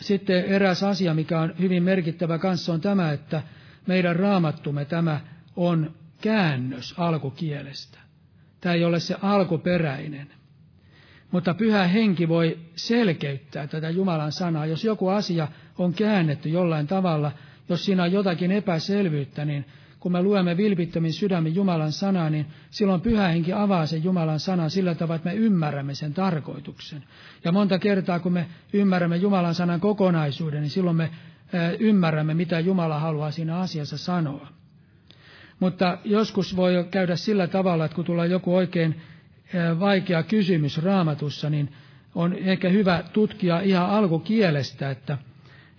sitten 0.00 0.44
eräs 0.44 0.82
asia, 0.82 1.14
mikä 1.14 1.40
on 1.40 1.54
hyvin 1.58 1.82
merkittävä 1.82 2.38
kanssa, 2.38 2.72
on 2.72 2.80
tämä, 2.80 3.12
että 3.12 3.42
meidän 3.86 4.16
raamattumme 4.16 4.84
tämä 4.84 5.20
on 5.56 5.94
käännös 6.20 6.94
alkukielestä. 6.98 7.98
Tämä 8.60 8.74
ei 8.74 8.84
ole 8.84 9.00
se 9.00 9.16
alkuperäinen. 9.22 10.28
Mutta 11.30 11.54
pyhä 11.54 11.86
henki 11.86 12.28
voi 12.28 12.58
selkeyttää 12.76 13.66
tätä 13.66 13.90
Jumalan 13.90 14.32
sanaa. 14.32 14.66
Jos 14.66 14.84
joku 14.84 15.08
asia 15.08 15.48
on 15.78 15.94
käännetty 15.94 16.48
jollain 16.48 16.86
tavalla, 16.86 17.32
jos 17.68 17.84
siinä 17.84 18.02
on 18.02 18.12
jotakin 18.12 18.52
epäselvyyttä, 18.52 19.44
niin 19.44 19.64
kun 20.00 20.12
me 20.12 20.22
luemme 20.22 20.56
vilpittömin 20.56 21.12
sydämin 21.12 21.54
Jumalan 21.54 21.92
sanaa, 21.92 22.30
niin 22.30 22.46
silloin 22.70 23.00
pyhä 23.00 23.28
henki 23.28 23.52
avaa 23.52 23.86
sen 23.86 24.04
Jumalan 24.04 24.40
sanan 24.40 24.70
sillä 24.70 24.94
tavalla, 24.94 25.16
että 25.16 25.28
me 25.28 25.34
ymmärrämme 25.34 25.94
sen 25.94 26.14
tarkoituksen. 26.14 27.04
Ja 27.44 27.52
monta 27.52 27.78
kertaa, 27.78 28.18
kun 28.18 28.32
me 28.32 28.46
ymmärrämme 28.72 29.16
Jumalan 29.16 29.54
sanan 29.54 29.80
kokonaisuuden, 29.80 30.62
niin 30.62 30.70
silloin 30.70 30.96
me 30.96 31.10
ymmärrämme, 31.78 32.34
mitä 32.34 32.60
Jumala 32.60 32.98
haluaa 32.98 33.30
siinä 33.30 33.58
asiassa 33.58 33.98
sanoa. 33.98 34.48
Mutta 35.60 35.98
joskus 36.04 36.56
voi 36.56 36.86
käydä 36.90 37.16
sillä 37.16 37.46
tavalla, 37.46 37.84
että 37.84 37.94
kun 37.94 38.04
tulee 38.04 38.26
joku 38.26 38.56
oikein 38.56 39.00
vaikea 39.80 40.22
kysymys 40.22 40.82
raamatussa, 40.82 41.50
niin 41.50 41.72
on 42.14 42.32
ehkä 42.32 42.68
hyvä 42.68 43.02
tutkia 43.12 43.60
ihan 43.60 43.90
alkukielestä, 43.90 44.90
että, 44.90 45.18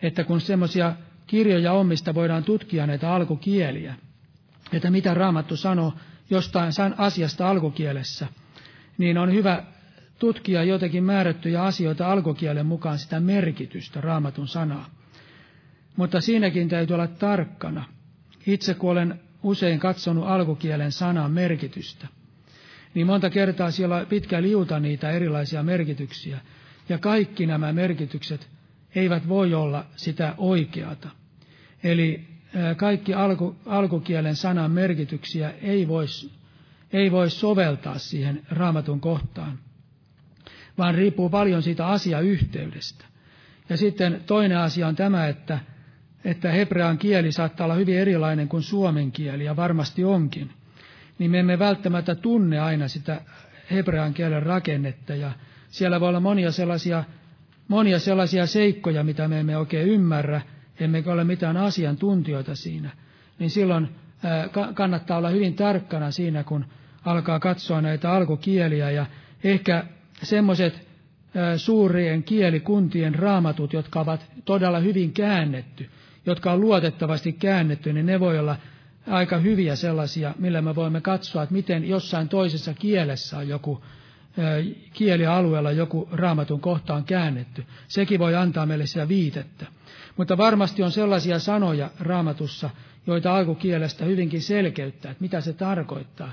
että 0.01 0.23
kun 0.23 0.41
semmoisia 0.41 0.95
kirjoja 1.27 1.73
on, 1.73 1.87
mistä 1.87 2.13
voidaan 2.13 2.43
tutkia 2.43 2.87
näitä 2.87 3.13
alkukieliä, 3.13 3.95
että 4.73 4.89
mitä 4.89 5.13
Raamattu 5.13 5.57
sanoo 5.57 5.93
jostain 6.29 6.71
asiasta 6.97 7.49
alkukielessä, 7.49 8.27
niin 8.97 9.17
on 9.17 9.33
hyvä 9.33 9.63
tutkia 10.19 10.63
jotenkin 10.63 11.03
määrättyjä 11.03 11.63
asioita 11.63 12.11
alkukielen 12.11 12.65
mukaan 12.65 12.99
sitä 12.99 13.19
merkitystä, 13.19 14.01
Raamatun 14.01 14.47
sanaa. 14.47 14.89
Mutta 15.95 16.21
siinäkin 16.21 16.69
täytyy 16.69 16.93
olla 16.93 17.07
tarkkana. 17.07 17.85
Itse 18.47 18.73
kun 18.73 18.91
olen 18.91 19.19
usein 19.43 19.79
katsonut 19.79 20.27
alkukielen 20.27 20.91
sanan 20.91 21.31
merkitystä, 21.31 22.07
niin 22.93 23.07
monta 23.07 23.29
kertaa 23.29 23.71
siellä 23.71 23.95
on 23.95 24.05
pitkä 24.05 24.41
liuta 24.41 24.79
niitä 24.79 25.11
erilaisia 25.11 25.63
merkityksiä. 25.63 26.39
Ja 26.89 26.97
kaikki 26.97 27.45
nämä 27.45 27.73
merkitykset 27.73 28.47
eivät 28.95 29.27
voi 29.27 29.53
olla 29.53 29.85
sitä 29.95 30.33
oikeata. 30.37 31.09
Eli 31.83 32.27
kaikki 32.77 33.13
alku, 33.13 33.55
alkukielen 33.65 34.35
sanan 34.35 34.71
merkityksiä 34.71 35.53
ei 35.61 35.87
voisi 35.87 36.31
ei 36.93 37.11
voi 37.11 37.29
soveltaa 37.29 37.97
siihen 37.97 38.41
raamatun 38.49 38.99
kohtaan, 38.99 39.59
vaan 40.77 40.95
riippuu 40.95 41.29
paljon 41.29 41.63
siitä 41.63 41.87
asiayhteydestä. 41.87 43.05
Ja 43.69 43.77
sitten 43.77 44.21
toinen 44.25 44.57
asia 44.57 44.87
on 44.87 44.95
tämä, 44.95 45.27
että, 45.27 45.59
että 46.25 46.51
hebrean 46.51 46.97
kieli 46.97 47.31
saattaa 47.31 47.65
olla 47.65 47.75
hyvin 47.75 47.97
erilainen 47.97 48.47
kuin 48.47 48.63
suomen 48.63 49.11
kieli, 49.11 49.45
ja 49.45 49.55
varmasti 49.55 50.03
onkin. 50.03 50.49
Niin 51.19 51.31
me 51.31 51.39
emme 51.39 51.59
välttämättä 51.59 52.15
tunne 52.15 52.59
aina 52.59 52.87
sitä 52.87 53.21
hebrean 53.71 54.13
kielen 54.13 54.43
rakennetta, 54.43 55.15
ja 55.15 55.31
siellä 55.69 55.99
voi 55.99 56.09
olla 56.09 56.19
monia 56.19 56.51
sellaisia, 56.51 57.03
monia 57.67 57.99
sellaisia 57.99 58.45
seikkoja, 58.47 59.03
mitä 59.03 59.27
me 59.27 59.39
emme 59.39 59.57
oikein 59.57 59.87
ymmärrä, 59.87 60.41
emmekä 60.79 61.13
ole 61.13 61.23
mitään 61.23 61.57
asiantuntijoita 61.57 62.55
siinä. 62.55 62.89
Niin 63.39 63.49
silloin 63.49 63.87
kannattaa 64.73 65.17
olla 65.17 65.29
hyvin 65.29 65.53
tarkkana 65.55 66.11
siinä, 66.11 66.43
kun 66.43 66.65
alkaa 67.05 67.39
katsoa 67.39 67.81
näitä 67.81 68.11
alkukieliä 68.11 68.91
ja 68.91 69.05
ehkä 69.43 69.85
semmoiset 70.23 70.87
suurien 71.57 72.23
kielikuntien 72.23 73.15
raamatut, 73.15 73.73
jotka 73.73 73.99
ovat 73.99 74.25
todella 74.45 74.79
hyvin 74.79 75.13
käännetty, 75.13 75.89
jotka 76.25 76.51
on 76.51 76.61
luotettavasti 76.61 77.33
käännetty, 77.33 77.93
niin 77.93 78.05
ne 78.05 78.19
voi 78.19 78.39
olla 78.39 78.55
aika 79.07 79.37
hyviä 79.37 79.75
sellaisia, 79.75 80.35
millä 80.39 80.61
me 80.61 80.75
voimme 80.75 81.01
katsoa, 81.01 81.43
että 81.43 81.55
miten 81.55 81.87
jossain 81.89 82.29
toisessa 82.29 82.73
kielessä 82.73 83.37
on 83.37 83.47
joku 83.47 83.81
kielialueella 84.93 85.71
joku 85.71 86.09
raamatun 86.11 86.59
kohtaan 86.61 87.03
käännetty. 87.03 87.65
Sekin 87.87 88.19
voi 88.19 88.35
antaa 88.35 88.65
meille 88.65 88.85
sitä 88.85 89.07
viitettä. 89.07 89.65
Mutta 90.17 90.37
varmasti 90.37 90.83
on 90.83 90.91
sellaisia 90.91 91.39
sanoja 91.39 91.89
raamatussa, 91.99 92.69
joita 93.07 93.37
alkukielestä 93.37 94.05
hyvinkin 94.05 94.41
selkeyttää, 94.41 95.11
että 95.11 95.21
mitä 95.21 95.41
se 95.41 95.53
tarkoittaa. 95.53 96.31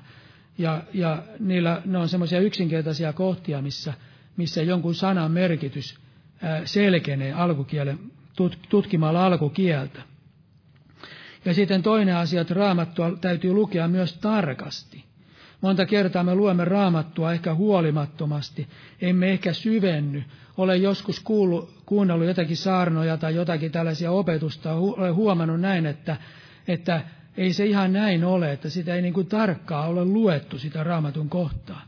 Ja, 0.58 0.82
ja 0.94 1.22
niillä, 1.40 1.82
ne 1.84 1.98
on 1.98 2.08
semmoisia 2.08 2.40
yksinkertaisia 2.40 3.12
kohtia, 3.12 3.62
missä, 3.62 3.94
missä 4.36 4.62
jonkun 4.62 4.94
sanan 4.94 5.30
merkitys 5.30 5.98
selkenee 6.64 7.32
alkukielen, 7.32 7.98
tutkimalla 8.68 9.26
alkukieltä. 9.26 10.02
Ja 11.44 11.54
sitten 11.54 11.82
toinen 11.82 12.16
asia, 12.16 12.40
että 12.40 12.54
raamattua 12.54 13.16
täytyy 13.20 13.52
lukea 13.52 13.88
myös 13.88 14.12
tarkasti. 14.18 15.04
Monta 15.62 15.86
kertaa 15.86 16.22
me 16.24 16.34
luemme 16.34 16.64
raamattua 16.64 17.32
ehkä 17.32 17.54
huolimattomasti, 17.54 18.68
emme 19.00 19.30
ehkä 19.32 19.52
syvenny. 19.52 20.24
Olen 20.56 20.82
joskus 20.82 21.20
kuullut, 21.20 21.70
kuunnellut 21.86 22.26
jotakin 22.26 22.56
saarnoja 22.56 23.16
tai 23.16 23.34
jotakin 23.34 23.72
tällaisia 23.72 24.10
opetusta, 24.10 24.72
olen 24.74 25.14
huomannut 25.14 25.60
näin, 25.60 25.86
että, 25.86 26.16
että 26.68 27.00
ei 27.36 27.52
se 27.52 27.66
ihan 27.66 27.92
näin 27.92 28.24
ole, 28.24 28.52
että 28.52 28.68
sitä 28.68 28.94
ei 28.94 29.02
niin 29.02 29.14
kuin 29.14 29.26
tarkkaa 29.26 29.86
ole 29.86 30.04
luettu 30.04 30.58
sitä 30.58 30.84
raamatun 30.84 31.28
kohtaa. 31.28 31.82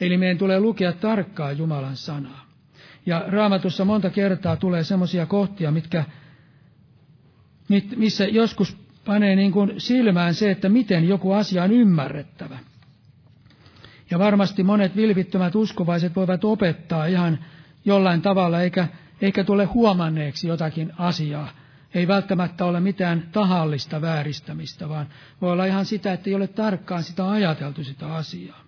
Eli 0.00 0.16
meidän 0.16 0.38
tulee 0.38 0.60
lukea 0.60 0.92
tarkkaa 0.92 1.52
Jumalan 1.52 1.96
sanaa. 1.96 2.46
Ja 3.06 3.24
raamatussa 3.28 3.84
monta 3.84 4.10
kertaa 4.10 4.56
tulee 4.56 4.84
semmoisia 4.84 5.26
kohtia, 5.26 5.70
mitkä, 5.70 6.04
missä 7.96 8.24
joskus 8.24 8.76
panee 9.04 9.36
niin 9.36 9.52
kuin 9.52 9.80
silmään 9.80 10.34
se, 10.34 10.50
että 10.50 10.68
miten 10.68 11.08
joku 11.08 11.32
asia 11.32 11.62
on 11.62 11.72
ymmärrettävä. 11.72 12.58
Ja 14.12 14.18
varmasti 14.18 14.62
monet 14.62 14.96
vilpittömät 14.96 15.54
uskovaiset 15.54 16.16
voivat 16.16 16.44
opettaa 16.44 17.06
ihan 17.06 17.38
jollain 17.84 18.22
tavalla, 18.22 18.60
eikä, 18.60 18.88
eikä 19.20 19.44
tule 19.44 19.64
huomanneeksi 19.64 20.48
jotakin 20.48 20.92
asiaa 20.98 21.48
ei 21.94 22.08
välttämättä 22.08 22.64
ole 22.64 22.80
mitään 22.80 23.28
tahallista 23.32 24.00
vääristämistä, 24.00 24.88
vaan 24.88 25.06
voi 25.40 25.52
olla 25.52 25.64
ihan 25.64 25.84
sitä, 25.84 26.12
että 26.12 26.30
ei 26.30 26.34
ole 26.34 26.46
tarkkaan 26.48 27.02
sitä 27.02 27.30
ajateltu 27.30 27.84
sitä 27.84 28.14
asiaa. 28.14 28.64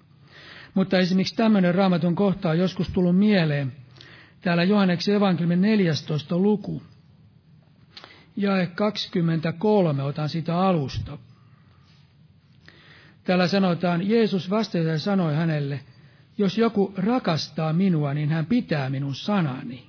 Mutta 0.74 0.98
esimerkiksi 0.98 1.37
tämmöinen 1.37 1.74
raamatun 1.74 2.14
kohta 2.14 2.50
on 2.50 2.59
joskus 2.59 2.88
tullut 2.88 3.18
mieleen. 3.18 3.72
Täällä 4.40 4.64
Johanneksen 4.64 5.14
evankeliumin 5.14 5.61
14. 5.61 6.38
luku. 6.38 6.83
Jae 8.37 8.66
23, 8.66 10.02
otan 10.02 10.28
sitä 10.28 10.59
alusta. 10.59 11.18
Täällä 13.24 13.46
sanotaan, 13.46 14.08
Jeesus 14.08 14.50
vastasi 14.50 14.98
sanoi 14.98 15.34
hänelle, 15.34 15.80
jos 16.38 16.58
joku 16.58 16.94
rakastaa 16.96 17.72
minua, 17.72 18.14
niin 18.14 18.28
hän 18.28 18.46
pitää 18.46 18.90
minun 18.90 19.14
sanani. 19.14 19.87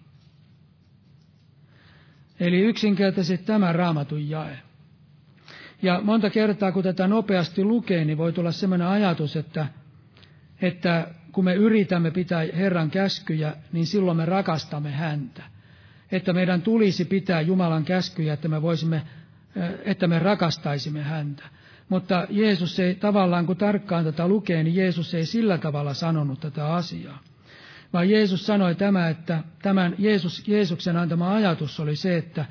Eli 2.39 2.59
yksinkertaisesti 2.59 3.45
tämä 3.45 3.73
raamatun 3.73 4.29
jae. 4.29 4.59
Ja 5.81 6.01
monta 6.03 6.29
kertaa, 6.29 6.71
kun 6.71 6.83
tätä 6.83 7.07
nopeasti 7.07 7.63
lukee, 7.63 8.05
niin 8.05 8.17
voi 8.17 8.33
tulla 8.33 8.51
sellainen 8.51 8.87
ajatus, 8.87 9.35
että, 9.35 9.67
että 10.61 11.07
kun 11.31 11.43
me 11.43 11.53
yritämme 11.55 12.11
pitää 12.11 12.45
Herran 12.55 12.91
käskyjä, 12.91 13.55
niin 13.71 13.85
silloin 13.87 14.17
me 14.17 14.25
rakastamme 14.25 14.91
häntä. 14.91 15.43
Että 16.11 16.33
meidän 16.33 16.61
tulisi 16.61 17.05
pitää 17.05 17.41
Jumalan 17.41 17.85
käskyjä, 17.85 18.33
että 18.33 18.47
me 18.47 18.61
voisimme, 18.61 19.01
että 19.83 20.07
me 20.07 20.19
rakastaisimme 20.19 21.01
häntä. 21.03 21.43
Mutta 21.89 22.27
Jeesus 22.29 22.79
ei 22.79 22.95
tavallaan, 22.95 23.45
kun 23.45 23.57
tarkkaan 23.57 24.03
tätä 24.03 24.27
lukee, 24.27 24.63
niin 24.63 24.75
Jeesus 24.75 25.13
ei 25.13 25.25
sillä 25.25 25.57
tavalla 25.57 25.93
sanonut 25.93 26.39
tätä 26.39 26.73
asiaa 26.73 27.19
vaan 27.95 28.09
Jeesus 28.09 28.45
sanoi 28.45 28.75
tämä, 28.75 29.09
että 29.09 29.43
tämän 29.61 29.95
Jeesus, 29.97 30.47
Jeesuksen 30.47 30.97
antama 30.97 31.35
ajatus 31.35 31.79
oli 31.79 31.95
se, 31.95 32.17
että 32.17 32.45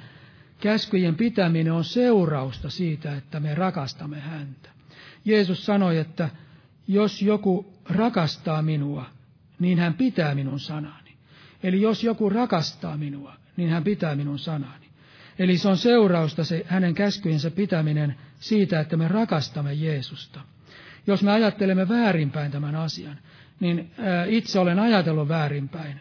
käskyjen 0.60 1.14
pitäminen 1.14 1.72
on 1.72 1.84
seurausta 1.84 2.70
siitä, 2.70 3.16
että 3.16 3.40
me 3.40 3.54
rakastamme 3.54 4.20
häntä. 4.20 4.68
Jeesus 5.24 5.66
sanoi, 5.66 5.98
että 5.98 6.28
jos 6.88 7.22
joku 7.22 7.72
rakastaa 7.90 8.62
minua, 8.62 9.06
niin 9.58 9.78
hän 9.78 9.94
pitää 9.94 10.34
minun 10.34 10.60
sanani. 10.60 11.14
Eli 11.62 11.80
jos 11.80 12.04
joku 12.04 12.30
rakastaa 12.30 12.96
minua, 12.96 13.34
niin 13.56 13.70
hän 13.70 13.84
pitää 13.84 14.14
minun 14.14 14.38
sanani. 14.38 14.84
Eli 15.38 15.58
se 15.58 15.68
on 15.68 15.76
seurausta 15.76 16.44
se 16.44 16.66
hänen 16.68 16.94
käskyjensä 16.94 17.50
pitäminen 17.50 18.16
siitä, 18.44 18.80
että 18.80 18.96
me 18.96 19.08
rakastamme 19.08 19.72
Jeesusta. 19.74 20.40
Jos 21.06 21.22
me 21.22 21.32
ajattelemme 21.32 21.88
väärinpäin 21.88 22.50
tämän 22.52 22.74
asian, 22.74 23.18
niin 23.60 23.90
itse 24.26 24.58
olen 24.58 24.78
ajatellut 24.78 25.28
väärinpäin. 25.28 26.00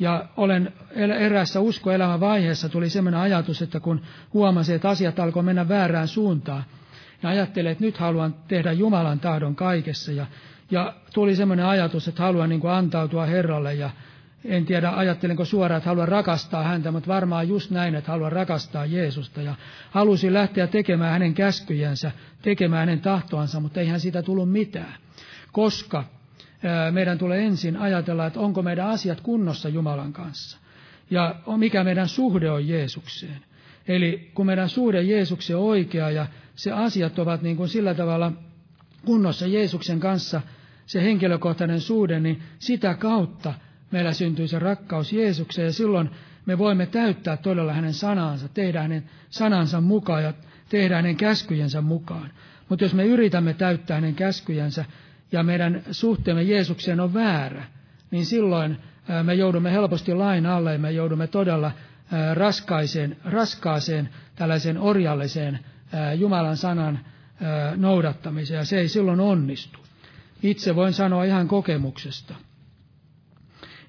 Ja 0.00 0.28
olen 0.36 0.72
eräässä 1.18 1.60
uskoelämän 1.60 2.20
vaiheessa 2.20 2.68
tuli 2.68 2.90
sellainen 2.90 3.20
ajatus, 3.20 3.62
että 3.62 3.80
kun 3.80 4.02
huomasin, 4.34 4.74
että 4.76 4.88
asiat 4.88 5.18
alkoi 5.18 5.42
mennä 5.42 5.68
väärään 5.68 6.08
suuntaan, 6.08 6.64
ja 7.22 7.28
ajattelin, 7.28 7.72
että 7.72 7.84
nyt 7.84 7.98
haluan 7.98 8.34
tehdä 8.48 8.72
Jumalan 8.72 9.20
tahdon 9.20 9.56
kaikessa. 9.56 10.12
Ja, 10.12 10.26
ja 10.70 10.94
tuli 11.14 11.36
sellainen 11.36 11.66
ajatus, 11.66 12.08
että 12.08 12.22
haluan 12.22 12.48
niin 12.48 12.60
kuin 12.60 12.72
antautua 12.72 13.26
Herralle 13.26 13.74
ja 13.74 13.90
en 14.44 14.66
tiedä 14.66 14.90
ajattelenko 14.90 15.44
suoraan, 15.44 15.78
että 15.78 15.90
haluan 15.90 16.08
rakastaa 16.08 16.62
häntä, 16.62 16.90
mutta 16.90 17.08
varmaan 17.08 17.48
just 17.48 17.70
näin, 17.70 17.94
että 17.94 18.10
haluan 18.12 18.32
rakastaa 18.32 18.86
Jeesusta. 18.86 19.42
Ja 19.42 19.54
halusin 19.90 20.34
lähteä 20.34 20.66
tekemään 20.66 21.12
hänen 21.12 21.34
käskyjänsä, 21.34 22.12
tekemään 22.42 22.80
hänen 22.80 23.00
tahtoansa, 23.00 23.60
mutta 23.60 23.80
eihän 23.80 24.00
siitä 24.00 24.22
tullut 24.22 24.52
mitään. 24.52 24.94
Koska 25.52 26.04
meidän 26.90 27.18
tulee 27.18 27.46
ensin 27.46 27.76
ajatella, 27.76 28.26
että 28.26 28.40
onko 28.40 28.62
meidän 28.62 28.86
asiat 28.88 29.20
kunnossa 29.20 29.68
Jumalan 29.68 30.12
kanssa. 30.12 30.58
Ja 31.10 31.34
mikä 31.56 31.84
meidän 31.84 32.08
suhde 32.08 32.50
on 32.50 32.68
Jeesukseen. 32.68 33.44
Eli 33.88 34.30
kun 34.34 34.46
meidän 34.46 34.68
suhde 34.68 35.02
Jeesukseen 35.02 35.58
on 35.58 35.64
oikea 35.64 36.10
ja 36.10 36.26
se 36.54 36.72
asiat 36.72 37.18
ovat 37.18 37.42
niin 37.42 37.56
kuin 37.56 37.68
sillä 37.68 37.94
tavalla 37.94 38.32
kunnossa 39.04 39.46
Jeesuksen 39.46 40.00
kanssa, 40.00 40.40
se 40.86 41.02
henkilökohtainen 41.02 41.80
suhde, 41.80 42.20
niin 42.20 42.42
sitä 42.58 42.94
kautta 42.94 43.54
meillä 43.90 44.12
syntyy 44.12 44.48
se 44.48 44.58
rakkaus 44.58 45.12
Jeesukseen 45.12 45.66
ja 45.66 45.72
silloin 45.72 46.10
me 46.46 46.58
voimme 46.58 46.86
täyttää 46.86 47.36
todella 47.36 47.72
hänen 47.72 47.94
sanansa, 47.94 48.48
tehdä 48.48 48.82
hänen 48.82 49.04
sanansa 49.30 49.80
mukaan 49.80 50.22
ja 50.22 50.32
tehdä 50.68 50.96
hänen 50.96 51.16
käskyjensä 51.16 51.80
mukaan. 51.80 52.30
Mutta 52.68 52.84
jos 52.84 52.94
me 52.94 53.04
yritämme 53.04 53.54
täyttää 53.54 53.94
hänen 53.94 54.14
käskyjensä, 54.14 54.84
ja 55.32 55.42
meidän 55.42 55.82
suhteemme 55.90 56.42
Jeesukseen 56.42 57.00
on 57.00 57.14
väärä, 57.14 57.64
niin 58.10 58.26
silloin 58.26 58.76
me 59.22 59.34
joudumme 59.34 59.72
helposti 59.72 60.14
lain 60.14 60.46
alle 60.46 60.72
ja 60.72 60.78
me 60.78 60.92
joudumme 60.92 61.26
todella 61.26 61.72
raskaiseen, 62.34 63.16
raskaaseen 63.24 64.08
tällaiseen 64.36 64.78
orjalliseen 64.78 65.58
Jumalan 66.14 66.56
sanan 66.56 66.98
noudattamiseen, 67.76 68.58
ja 68.58 68.64
se 68.64 68.78
ei 68.78 68.88
silloin 68.88 69.20
onnistu. 69.20 69.78
Itse 70.42 70.76
voin 70.76 70.92
sanoa 70.92 71.24
ihan 71.24 71.48
kokemuksesta. 71.48 72.34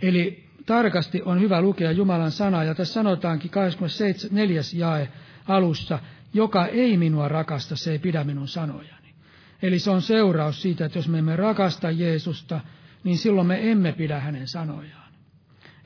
Eli 0.01 0.49
tarkasti 0.65 1.21
on 1.21 1.39
hyvä 1.39 1.61
lukea 1.61 1.91
Jumalan 1.91 2.31
sanaa, 2.31 2.63
ja 2.63 2.75
tässä 2.75 2.93
sanotaankin 2.93 3.51
24. 3.51 4.61
jae 4.75 5.09
alussa, 5.47 5.99
joka 6.33 6.65
ei 6.65 6.97
minua 6.97 7.27
rakasta, 7.27 7.75
se 7.75 7.91
ei 7.91 7.99
pidä 7.99 8.23
minun 8.23 8.47
sanojani. 8.47 9.13
Eli 9.61 9.79
se 9.79 9.91
on 9.91 10.01
seuraus 10.01 10.61
siitä, 10.61 10.85
että 10.85 10.97
jos 10.97 11.07
me 11.07 11.19
emme 11.19 11.35
rakasta 11.35 11.91
Jeesusta, 11.91 12.61
niin 13.03 13.17
silloin 13.17 13.47
me 13.47 13.71
emme 13.71 13.91
pidä 13.91 14.19
hänen 14.19 14.47
sanojaan. 14.47 15.09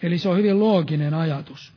Eli 0.03 0.17
se 0.17 0.29
on 0.29 0.37
hyvin 0.37 0.59
looginen 0.59 1.13
ajatus. 1.13 1.73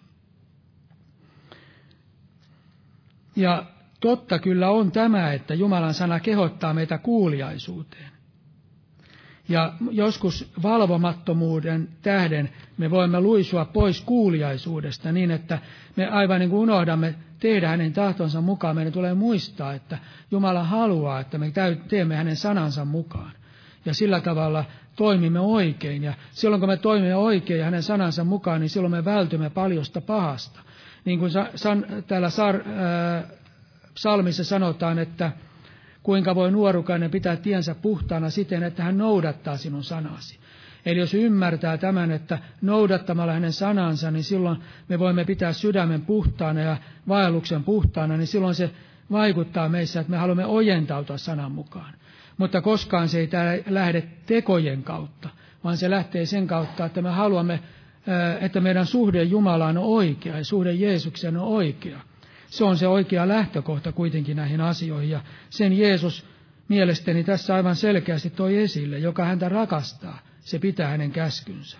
Ja 3.36 3.66
totta 4.00 4.38
kyllä 4.38 4.70
on 4.70 4.92
tämä, 4.92 5.32
että 5.32 5.54
Jumalan 5.54 5.94
sana 5.94 6.20
kehottaa 6.20 6.74
meitä 6.74 6.98
kuuliaisuuteen. 6.98 8.15
Ja 9.48 9.72
joskus 9.90 10.52
valvomattomuuden 10.62 11.88
tähden 12.02 12.50
me 12.78 12.90
voimme 12.90 13.20
luisua 13.20 13.64
pois 13.64 14.00
kuuliaisuudesta 14.00 15.12
niin, 15.12 15.30
että 15.30 15.58
me 15.96 16.06
aivan 16.08 16.40
niin 16.40 16.50
kuin 16.50 16.60
unohdamme 16.60 17.14
tehdä 17.40 17.68
hänen 17.68 17.92
tahtonsa 17.92 18.40
mukaan. 18.40 18.76
Meidän 18.76 18.92
tulee 18.92 19.14
muistaa, 19.14 19.74
että 19.74 19.98
Jumala 20.30 20.64
haluaa, 20.64 21.20
että 21.20 21.38
me 21.38 21.52
teemme 21.88 22.16
hänen 22.16 22.36
sanansa 22.36 22.84
mukaan. 22.84 23.32
Ja 23.84 23.94
sillä 23.94 24.20
tavalla 24.20 24.64
toimimme 24.96 25.40
oikein. 25.40 26.02
Ja 26.02 26.14
silloin 26.30 26.60
kun 26.60 26.68
me 26.68 26.76
toimimme 26.76 27.16
oikein 27.16 27.58
ja 27.58 27.64
hänen 27.64 27.82
sanansa 27.82 28.24
mukaan, 28.24 28.60
niin 28.60 28.70
silloin 28.70 28.92
me 28.92 29.04
vältymme 29.04 29.50
paljosta 29.50 30.00
pahasta. 30.00 30.60
Niin 31.04 31.18
kuin 31.18 31.30
san, 31.54 31.86
täällä 32.06 32.30
sar, 32.30 32.54
äh, 32.56 33.24
psalmissa 33.94 34.44
sanotaan, 34.44 34.98
että 34.98 35.32
kuinka 36.06 36.34
voi 36.34 36.50
nuorukainen 36.50 37.10
pitää 37.10 37.36
tiensä 37.36 37.74
puhtaana 37.74 38.30
siten, 38.30 38.62
että 38.62 38.82
hän 38.82 38.98
noudattaa 38.98 39.56
sinun 39.56 39.84
sanasi. 39.84 40.38
Eli 40.86 40.98
jos 40.98 41.14
ymmärtää 41.14 41.78
tämän, 41.78 42.10
että 42.10 42.38
noudattamalla 42.62 43.32
hänen 43.32 43.52
sanansa, 43.52 44.10
niin 44.10 44.24
silloin 44.24 44.58
me 44.88 44.98
voimme 44.98 45.24
pitää 45.24 45.52
sydämen 45.52 46.02
puhtaana 46.02 46.60
ja 46.60 46.76
vaelluksen 47.08 47.64
puhtaana, 47.64 48.16
niin 48.16 48.26
silloin 48.26 48.54
se 48.54 48.70
vaikuttaa 49.10 49.68
meissä, 49.68 50.00
että 50.00 50.10
me 50.10 50.16
haluamme 50.16 50.46
ojentautua 50.46 51.18
sanan 51.18 51.52
mukaan. 51.52 51.94
Mutta 52.36 52.60
koskaan 52.60 53.08
se 53.08 53.20
ei 53.20 53.28
lähde 53.68 54.02
tekojen 54.26 54.82
kautta, 54.82 55.28
vaan 55.64 55.76
se 55.76 55.90
lähtee 55.90 56.26
sen 56.26 56.46
kautta, 56.46 56.84
että 56.84 57.02
me 57.02 57.10
haluamme, 57.10 57.60
että 58.40 58.60
meidän 58.60 58.86
suhde 58.86 59.22
Jumalaan 59.22 59.78
on 59.78 59.84
oikea 59.84 60.38
ja 60.38 60.44
suhde 60.44 60.72
Jeesukseen 60.72 61.36
on 61.36 61.48
oikea. 61.48 62.00
Se 62.56 62.64
on 62.64 62.76
se 62.78 62.88
oikea 62.88 63.28
lähtökohta 63.28 63.92
kuitenkin 63.92 64.36
näihin 64.36 64.60
asioihin 64.60 65.10
ja 65.10 65.20
sen 65.50 65.78
Jeesus 65.78 66.26
mielestäni 66.68 67.24
tässä 67.24 67.54
aivan 67.54 67.76
selkeästi 67.76 68.30
toi 68.30 68.56
esille, 68.56 68.98
joka 68.98 69.24
häntä 69.24 69.48
rakastaa, 69.48 70.18
se 70.40 70.58
pitää 70.58 70.88
hänen 70.88 71.10
käskynsä. 71.10 71.78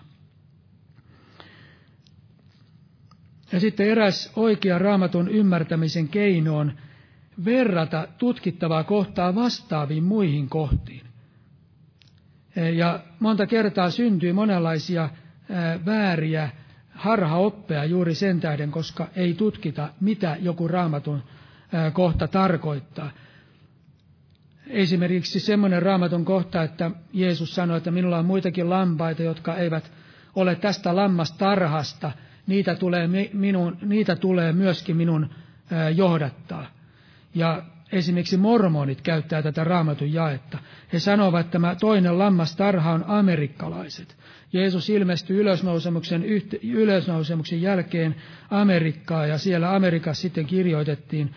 Ja 3.53 3.61
sitten 3.61 3.87
eräs 3.89 4.33
oikea 4.37 4.79
raamatun 4.79 5.29
ymmärtämisen 5.29 6.09
keino 6.09 6.57
on 6.59 6.73
verrata 7.45 8.09
tutkittavaa 8.19 8.85
kohtaa 8.85 9.35
vastaaviin 9.35 10.05
muihin 10.05 10.49
kohtiin. 10.49 11.07
Ja 12.75 13.01
monta 13.21 13.47
kertaa 13.47 13.91
syntyy 13.91 14.33
monenlaisia 14.33 15.09
vääriä 15.87 16.51
harhaoppeja 16.97 17.85
juuri 17.85 18.15
sen 18.15 18.41
tähden, 18.41 18.71
koska 18.71 19.09
ei 19.17 19.35
tutkita, 19.35 19.89
mitä 20.01 20.37
joku 20.41 20.69
raamatun 20.69 21.23
kohta 21.93 22.29
tarkoittaa. 22.29 23.11
Esimerkiksi 24.67 25.41
semmoinen 25.41 25.83
raamatun 25.83 26.25
kohta, 26.25 26.63
että 26.63 26.91
Jeesus 27.13 27.55
sanoi, 27.55 27.77
että 27.77 27.91
minulla 27.91 28.19
on 28.19 28.25
muitakin 28.27 28.71
lampaita, 28.71 29.23
jotka 29.23 29.57
eivät 29.57 29.93
ole 30.35 30.55
tästä 30.55 30.97
lammastarhasta, 30.97 32.13
niitä 32.47 32.75
tulee, 32.75 33.09
minun, 33.33 33.77
niitä 33.83 34.17
tulee 34.17 34.53
myöskin 34.53 34.97
minun 34.97 35.31
johdattaa. 35.95 36.67
Ja 37.35 37.63
esimerkiksi 37.93 38.37
mormonit 38.37 39.01
käyttää 39.01 39.43
tätä 39.43 39.65
raamatun 39.65 40.13
jaetta. 40.13 40.59
He 40.93 40.99
sanovat, 40.99 41.41
että 41.41 41.53
tämä 41.53 41.75
toinen 41.75 42.19
lammastarha 42.19 42.93
on 42.93 43.05
amerikkalaiset. 43.09 44.17
Jeesus 44.53 44.91
ilmestyi 44.91 45.37
ylösnousemuksen, 45.37 46.25
ylösnousemuksen 46.63 47.63
jälkeen 47.63 48.15
Amerikkaa 48.51 49.27
ja 49.27 49.39
siellä 49.39 49.75
Amerikassa 49.75 50.23
sitten 50.23 50.47
kirjoitettiin 50.47 51.35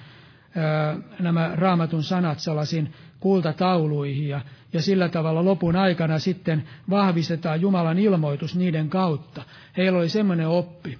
nämä 1.20 1.52
raamatun 1.56 2.04
sanat 2.04 2.40
sellaisiin 2.40 2.94
kultatauluihin 3.20 4.28
ja, 4.28 4.42
ja 4.74 4.82
sillä 4.82 5.10
tavalla 5.10 5.46
lopun 5.46 5.76
aikana 5.76 6.20
sitten 6.20 6.64
vahvistetaan 6.90 7.62
Jumalan 7.62 8.00
ilmoitus 8.00 8.56
niiden 8.56 8.90
kautta. 8.90 9.44
Heillä 9.78 10.00
oli 10.00 10.10
semmoinen 10.10 10.48
oppi. 10.48 10.98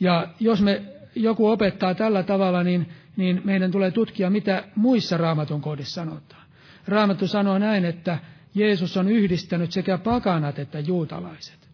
Ja 0.00 0.28
jos 0.40 0.62
me 0.62 0.82
joku 1.14 1.48
opettaa 1.48 1.94
tällä 1.94 2.22
tavalla, 2.22 2.62
niin, 2.62 2.88
niin 3.16 3.40
meidän 3.44 3.70
tulee 3.70 3.90
tutkia, 3.90 4.30
mitä 4.30 4.64
muissa 4.74 5.16
raamatun 5.16 5.60
kohdissa 5.60 5.94
sanotaan. 5.94 6.42
Raamattu 6.88 7.26
sanoo 7.26 7.58
näin, 7.58 7.84
että 7.84 8.18
Jeesus 8.54 8.96
on 8.96 9.08
yhdistänyt 9.08 9.72
sekä 9.72 9.98
pakanat 9.98 10.58
että 10.58 10.80
juutalaiset. 10.80 11.70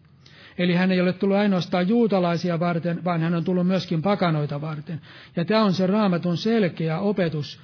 Eli 0.57 0.73
hän 0.73 0.91
ei 0.91 1.01
ole 1.01 1.13
tullut 1.13 1.37
ainoastaan 1.37 1.87
juutalaisia 1.87 2.59
varten, 2.59 3.03
vaan 3.03 3.21
hän 3.21 3.35
on 3.35 3.43
tullut 3.43 3.67
myöskin 3.67 4.01
pakanoita 4.01 4.61
varten. 4.61 5.01
Ja 5.35 5.45
tämä 5.45 5.63
on 5.63 5.73
se 5.73 5.87
raamatun 5.87 6.37
selkeä 6.37 6.99
opetus 6.99 7.59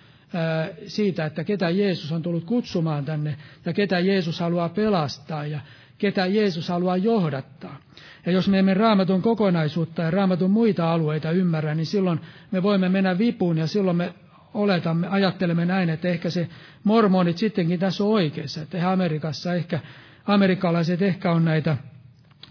siitä, 0.87 1.25
että 1.25 1.43
ketä 1.43 1.69
Jeesus 1.69 2.11
on 2.11 2.21
tullut 2.21 2.43
kutsumaan 2.43 3.05
tänne 3.05 3.37
ja 3.65 3.73
ketä 3.73 3.99
Jeesus 3.99 4.39
haluaa 4.39 4.69
pelastaa 4.69 5.45
ja 5.45 5.59
ketä 5.97 6.25
Jeesus 6.25 6.69
haluaa 6.69 6.97
johdattaa. 6.97 7.77
Ja 8.25 8.31
jos 8.31 8.47
me 8.47 8.59
emme 8.59 8.73
raamatun 8.73 9.21
kokonaisuutta 9.21 10.01
ja 10.01 10.11
raamatun 10.11 10.51
muita 10.51 10.93
alueita 10.93 11.31
ymmärrä, 11.31 11.75
niin 11.75 11.85
silloin 11.85 12.19
me 12.51 12.63
voimme 12.63 12.89
mennä 12.89 13.17
vipuun 13.17 13.57
ja 13.57 13.67
silloin 13.67 13.97
me 13.97 14.13
oletamme, 14.53 15.07
ajattelemme 15.07 15.65
näin, 15.65 15.89
että 15.89 16.07
ehkä 16.07 16.29
se 16.29 16.47
mormonit 16.83 17.37
sittenkin 17.37 17.79
tässä 17.79 18.03
on 18.03 18.09
oikeassa, 18.09 18.61
että 18.61 18.91
Amerikassa 18.91 19.53
ehkä, 19.53 19.79
amerikkalaiset 20.25 21.01
ehkä 21.01 21.31
on 21.31 21.45
näitä 21.45 21.77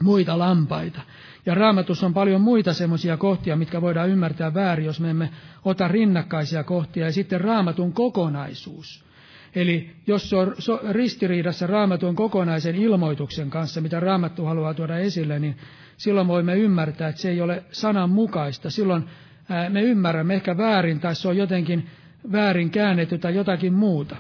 muita 0.02 0.38
lampaita. 0.38 1.00
Ja 1.46 1.54
raamatus 1.54 2.02
on 2.02 2.14
paljon 2.14 2.40
muita 2.40 2.72
semmoisia 2.72 3.16
kohtia, 3.16 3.56
mitkä 3.56 3.80
voidaan 3.80 4.10
ymmärtää 4.10 4.54
väärin, 4.54 4.86
jos 4.86 5.00
me 5.00 5.10
emme 5.10 5.30
ota 5.64 5.88
rinnakkaisia 5.88 6.64
kohtia. 6.64 7.04
Ja 7.04 7.12
sitten 7.12 7.40
raamatun 7.40 7.92
kokonaisuus. 7.92 9.04
Eli 9.54 9.90
jos 10.06 10.30
se 10.30 10.36
on 10.36 10.54
ristiriidassa 10.90 11.66
raamatun 11.66 12.16
kokonaisen 12.16 12.74
ilmoituksen 12.74 13.50
kanssa, 13.50 13.80
mitä 13.80 14.00
raamattu 14.00 14.44
haluaa 14.44 14.74
tuoda 14.74 14.98
esille, 14.98 15.38
niin 15.38 15.56
silloin 15.96 16.28
voimme 16.28 16.56
ymmärtää, 16.56 17.08
että 17.08 17.20
se 17.20 17.30
ei 17.30 17.40
ole 17.40 17.64
sananmukaista. 17.70 18.70
Silloin 18.70 19.04
me 19.68 19.82
ymmärrämme 19.82 20.34
ehkä 20.34 20.56
väärin 20.56 21.00
tai 21.00 21.14
se 21.14 21.28
on 21.28 21.36
jotenkin 21.36 21.86
väärin 22.32 22.70
käännetty 22.70 23.18
tai 23.18 23.34
jotakin 23.34 23.72
muuta. 23.74 24.16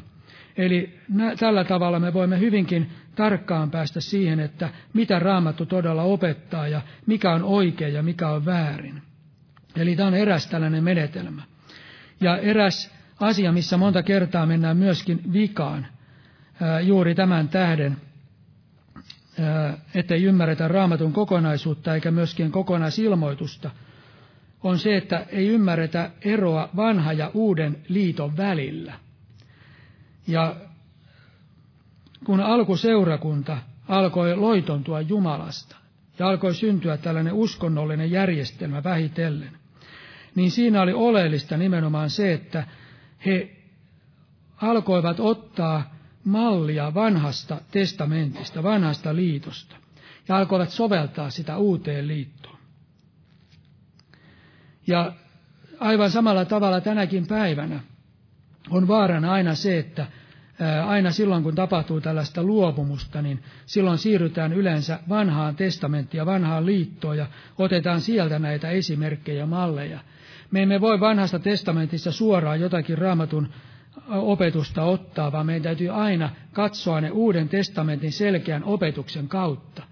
Eli 0.56 0.98
tällä 1.38 1.64
tavalla 1.64 1.98
me 2.00 2.12
voimme 2.12 2.40
hyvinkin 2.40 2.90
tarkkaan 3.14 3.70
päästä 3.70 4.00
siihen, 4.00 4.40
että 4.40 4.68
mitä 4.92 5.18
raamattu 5.18 5.66
todella 5.66 6.02
opettaa 6.02 6.68
ja 6.68 6.80
mikä 7.06 7.32
on 7.32 7.42
oikein 7.42 7.94
ja 7.94 8.02
mikä 8.02 8.28
on 8.28 8.44
väärin. 8.44 9.02
Eli 9.76 9.96
tämä 9.96 10.06
on 10.06 10.14
eräs 10.14 10.46
tällainen 10.46 10.84
menetelmä. 10.84 11.42
Ja 12.20 12.36
eräs 12.38 12.90
asia, 13.20 13.52
missä 13.52 13.76
monta 13.76 14.02
kertaa 14.02 14.46
mennään 14.46 14.76
myöskin 14.76 15.32
vikaan, 15.32 15.86
juuri 16.82 17.14
tämän 17.14 17.48
tähden, 17.48 17.96
ettei 19.94 20.22
ymmärretä 20.24 20.68
raamatun 20.68 21.12
kokonaisuutta 21.12 21.94
eikä 21.94 22.10
myöskin 22.10 22.52
kokonaisilmoitusta– 22.52 23.70
on 24.62 24.78
se, 24.78 24.96
että 24.96 25.26
ei 25.28 25.48
ymmärretä 25.48 26.10
eroa 26.24 26.68
vanha 26.76 27.12
ja 27.12 27.30
uuden 27.34 27.76
liiton 27.88 28.36
välillä. 28.36 28.94
Ja 30.26 30.56
kun 32.24 32.40
alkuseurakunta 32.40 33.58
alkoi 33.88 34.36
loitontua 34.36 35.00
Jumalasta 35.00 35.76
ja 36.18 36.28
alkoi 36.28 36.54
syntyä 36.54 36.96
tällainen 36.96 37.32
uskonnollinen 37.32 38.10
järjestelmä 38.10 38.84
vähitellen, 38.84 39.58
niin 40.34 40.50
siinä 40.50 40.82
oli 40.82 40.92
oleellista 40.92 41.56
nimenomaan 41.56 42.10
se, 42.10 42.32
että 42.32 42.66
he 43.26 43.56
alkoivat 44.56 45.20
ottaa 45.20 45.94
mallia 46.24 46.94
vanhasta 46.94 47.60
testamentista, 47.70 48.62
vanhasta 48.62 49.16
liitosta, 49.16 49.76
ja 50.28 50.36
alkoivat 50.36 50.70
soveltaa 50.70 51.30
sitä 51.30 51.56
uuteen 51.56 52.08
liittoon. 52.08 52.58
Ja 54.86 55.12
aivan 55.80 56.10
samalla 56.10 56.44
tavalla 56.44 56.80
tänäkin 56.80 57.26
päivänä 57.26 57.80
on 58.70 58.88
vaarana 58.88 59.32
aina 59.32 59.54
se, 59.54 59.78
että 59.78 60.06
aina 60.86 61.10
silloin, 61.10 61.42
kun 61.42 61.54
tapahtuu 61.54 62.00
tällaista 62.00 62.42
luopumusta, 62.42 63.22
niin 63.22 63.42
silloin 63.66 63.98
siirrytään 63.98 64.52
yleensä 64.52 64.98
vanhaan 65.08 65.56
testamenttiin 65.56 66.18
ja 66.18 66.26
vanhaan 66.26 66.66
liittoon 66.66 67.18
ja 67.18 67.26
otetaan 67.58 68.00
sieltä 68.00 68.38
näitä 68.38 68.70
esimerkkejä 68.70 69.38
ja 69.38 69.46
malleja. 69.46 70.00
Me 70.50 70.62
emme 70.62 70.80
voi 70.80 71.00
vanhasta 71.00 71.38
testamentista 71.38 72.12
suoraan 72.12 72.60
jotakin 72.60 72.98
raamatun 72.98 73.48
opetusta 74.08 74.82
ottaa, 74.82 75.32
vaan 75.32 75.46
meidän 75.46 75.62
täytyy 75.62 75.88
aina 75.88 76.30
katsoa 76.52 77.00
ne 77.00 77.10
uuden 77.10 77.48
testamentin 77.48 78.12
selkeän 78.12 78.64
opetuksen 78.64 79.28
kautta. 79.28 79.82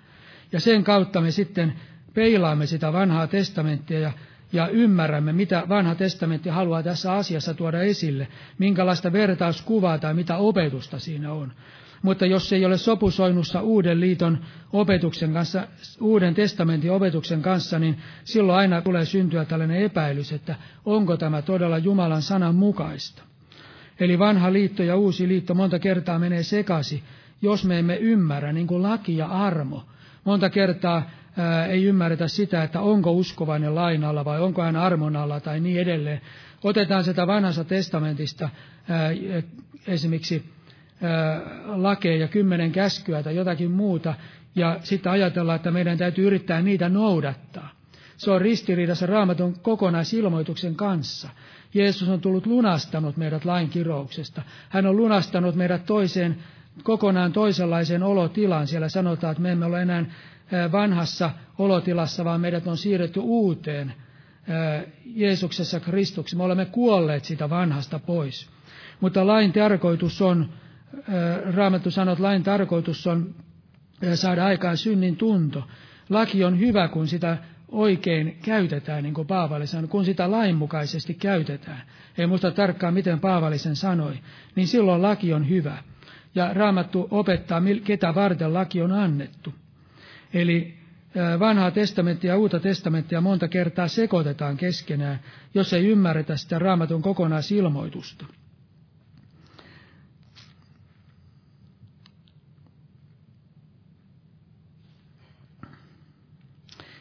Ja 0.52 0.60
sen 0.60 0.84
kautta 0.84 1.20
me 1.20 1.30
sitten 1.30 1.74
peilaamme 2.14 2.66
sitä 2.66 2.92
vanhaa 2.92 3.26
testamenttia 3.26 4.00
ja, 4.00 4.12
ja 4.52 4.68
ymmärrämme, 4.68 5.32
mitä 5.32 5.62
vanha 5.68 5.94
testamentti 5.94 6.48
haluaa 6.48 6.82
tässä 6.82 7.12
asiassa 7.12 7.54
tuoda 7.54 7.82
esille, 7.82 8.28
minkälaista 8.58 9.12
vertauskuvaa 9.12 9.98
tai 9.98 10.14
mitä 10.14 10.36
opetusta 10.36 10.98
siinä 10.98 11.32
on. 11.32 11.52
Mutta 12.02 12.26
jos 12.26 12.48
se 12.48 12.56
ei 12.56 12.64
ole 12.64 12.78
sopusoinnussa 12.78 13.60
uuden 13.60 14.00
liiton 14.00 14.38
opetuksen 14.72 15.32
kanssa, 15.32 15.66
uuden 16.00 16.34
testamentin 16.34 16.92
opetuksen 16.92 17.42
kanssa, 17.42 17.78
niin 17.78 17.98
silloin 18.24 18.58
aina 18.58 18.82
tulee 18.82 19.04
syntyä 19.04 19.44
tällainen 19.44 19.82
epäilys, 19.82 20.32
että 20.32 20.54
onko 20.84 21.16
tämä 21.16 21.42
todella 21.42 21.78
Jumalan 21.78 22.22
sanan 22.22 22.54
mukaista. 22.54 23.22
Eli 24.00 24.18
vanha 24.18 24.52
liitto 24.52 24.82
ja 24.82 24.96
uusi 24.96 25.28
liitto 25.28 25.54
monta 25.54 25.78
kertaa 25.78 26.18
menee 26.18 26.42
sekasi, 26.42 27.02
jos 27.42 27.64
me 27.64 27.78
emme 27.78 27.96
ymmärrä, 27.96 28.52
niin 28.52 28.66
kuin 28.66 28.82
laki 28.82 29.16
ja 29.16 29.26
armo. 29.26 29.84
Monta 30.24 30.50
kertaa 30.50 31.10
ei 31.68 31.84
ymmärretä 31.84 32.28
sitä, 32.28 32.62
että 32.62 32.80
onko 32.80 33.12
uskovainen 33.12 33.74
lain 33.74 34.04
alla 34.04 34.24
vai 34.24 34.40
onko 34.40 34.62
hän 34.62 34.76
armon 34.76 35.16
alla 35.16 35.40
tai 35.40 35.60
niin 35.60 35.80
edelleen. 35.80 36.20
Otetaan 36.64 37.04
sitä 37.04 37.26
vanhasta 37.26 37.64
testamentista 37.64 38.48
esimerkiksi 39.86 40.44
lakeja 41.66 42.16
ja 42.16 42.28
kymmenen 42.28 42.72
käskyä 42.72 43.22
tai 43.22 43.36
jotakin 43.36 43.70
muuta, 43.70 44.14
ja 44.54 44.80
sitten 44.82 45.12
ajatellaan, 45.12 45.56
että 45.56 45.70
meidän 45.70 45.98
täytyy 45.98 46.26
yrittää 46.26 46.62
niitä 46.62 46.88
noudattaa. 46.88 47.68
Se 48.16 48.30
on 48.30 48.40
ristiriidassa 48.40 49.06
raamatun 49.06 49.54
kokonaisilmoituksen 49.62 50.74
kanssa. 50.74 51.28
Jeesus 51.74 52.08
on 52.08 52.20
tullut 52.20 52.46
lunastanut 52.46 53.16
meidät 53.16 53.44
lain 53.44 53.68
kirouksesta. 53.68 54.42
Hän 54.68 54.86
on 54.86 54.96
lunastanut 54.96 55.54
meidät 55.54 55.86
toiseen, 55.86 56.36
kokonaan 56.82 57.32
toisenlaiseen 57.32 58.02
olotilaan. 58.02 58.66
Siellä 58.66 58.88
sanotaan, 58.88 59.30
että 59.30 59.42
me 59.42 59.52
emme 59.52 59.66
ole 59.66 59.82
enää 59.82 60.04
vanhassa 60.72 61.30
olotilassa, 61.58 62.24
vaan 62.24 62.40
meidät 62.40 62.66
on 62.66 62.76
siirretty 62.76 63.20
uuteen 63.20 63.94
Jeesuksessa 65.04 65.80
Kristuksessa. 65.80 66.36
Me 66.36 66.42
olemme 66.42 66.66
kuolleet 66.66 67.24
sitä 67.24 67.50
vanhasta 67.50 67.98
pois. 67.98 68.48
Mutta 69.00 69.26
lain 69.26 69.52
tarkoitus 69.52 70.22
on, 70.22 70.48
Raamattu 71.54 71.90
sanoo, 71.90 72.12
että 72.12 72.24
lain 72.24 72.42
tarkoitus 72.42 73.06
on 73.06 73.34
saada 74.14 74.44
aikaan 74.46 74.76
synnin 74.76 75.16
tunto. 75.16 75.64
Laki 76.08 76.44
on 76.44 76.58
hyvä, 76.58 76.88
kun 76.88 77.08
sitä 77.08 77.36
oikein 77.68 78.38
käytetään, 78.44 79.02
niin 79.02 79.14
kuin 79.14 79.26
Paavali 79.26 79.66
sanoi, 79.66 79.88
kun 79.88 80.04
sitä 80.04 80.30
lainmukaisesti 80.30 81.14
käytetään. 81.14 81.82
Ei 82.18 82.26
muista 82.26 82.50
tarkkaan, 82.50 82.94
miten 82.94 83.20
Paavali 83.20 83.58
sen 83.58 83.76
sanoi, 83.76 84.18
niin 84.54 84.66
silloin 84.66 85.02
laki 85.02 85.32
on 85.34 85.48
hyvä. 85.48 85.78
Ja 86.34 86.54
Raamattu 86.54 87.08
opettaa, 87.10 87.62
ketä 87.84 88.14
varten 88.14 88.54
laki 88.54 88.82
on 88.82 88.92
annettu. 88.92 89.54
Eli 90.34 90.78
vanhaa 91.38 91.70
testamenttia 91.70 92.30
ja 92.32 92.38
uutta 92.38 92.60
testamenttia 92.60 93.20
monta 93.20 93.48
kertaa 93.48 93.88
sekoitetaan 93.88 94.56
keskenään, 94.56 95.20
jos 95.54 95.72
ei 95.72 95.86
ymmärretä 95.86 96.36
sitä 96.36 96.58
raamatun 96.58 97.02
kokonaisilmoitusta. 97.02 98.26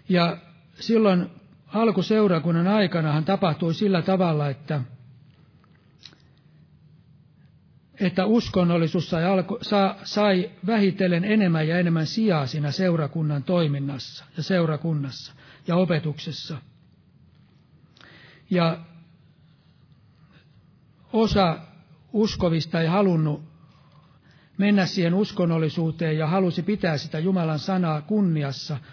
Ja 0.10 0.38
silloin 0.80 1.30
alkuseurakunnan 1.68 2.68
aikanahan 2.68 3.26
tapahtui 3.26 3.74
sillä 3.74 4.02
tavalla, 4.02 4.50
että, 4.50 4.82
että 8.00 8.26
uskonnollisuus 8.26 9.10
sai, 9.10 9.26
alku, 9.26 9.58
sa, 9.62 9.96
sai 10.04 10.52
vähitellen 10.68 11.26
enemmän 11.26 11.68
ja 11.68 11.80
enemmän 11.80 12.06
sijaa 12.08 12.48
siinä 12.48 12.72
seurakunnan 12.72 13.44
toiminnassa 13.44 14.26
ja 14.38 14.44
seurakunnassa 14.44 15.34
ja 15.68 15.76
opetuksessa. 15.76 16.58
Ja 18.50 18.80
osa 21.14 21.58
uskovista 22.14 22.82
ei 22.82 22.88
halunnut 22.88 23.44
mennä 24.58 24.86
siihen 24.86 25.14
uskonnollisuuteen 25.14 26.18
ja 26.18 26.28
halusi 26.28 26.64
pitää 26.64 26.98
sitä 26.98 27.20
Jumalan 27.20 27.60
sanaa 27.60 28.02
kunniassa– 28.02 28.78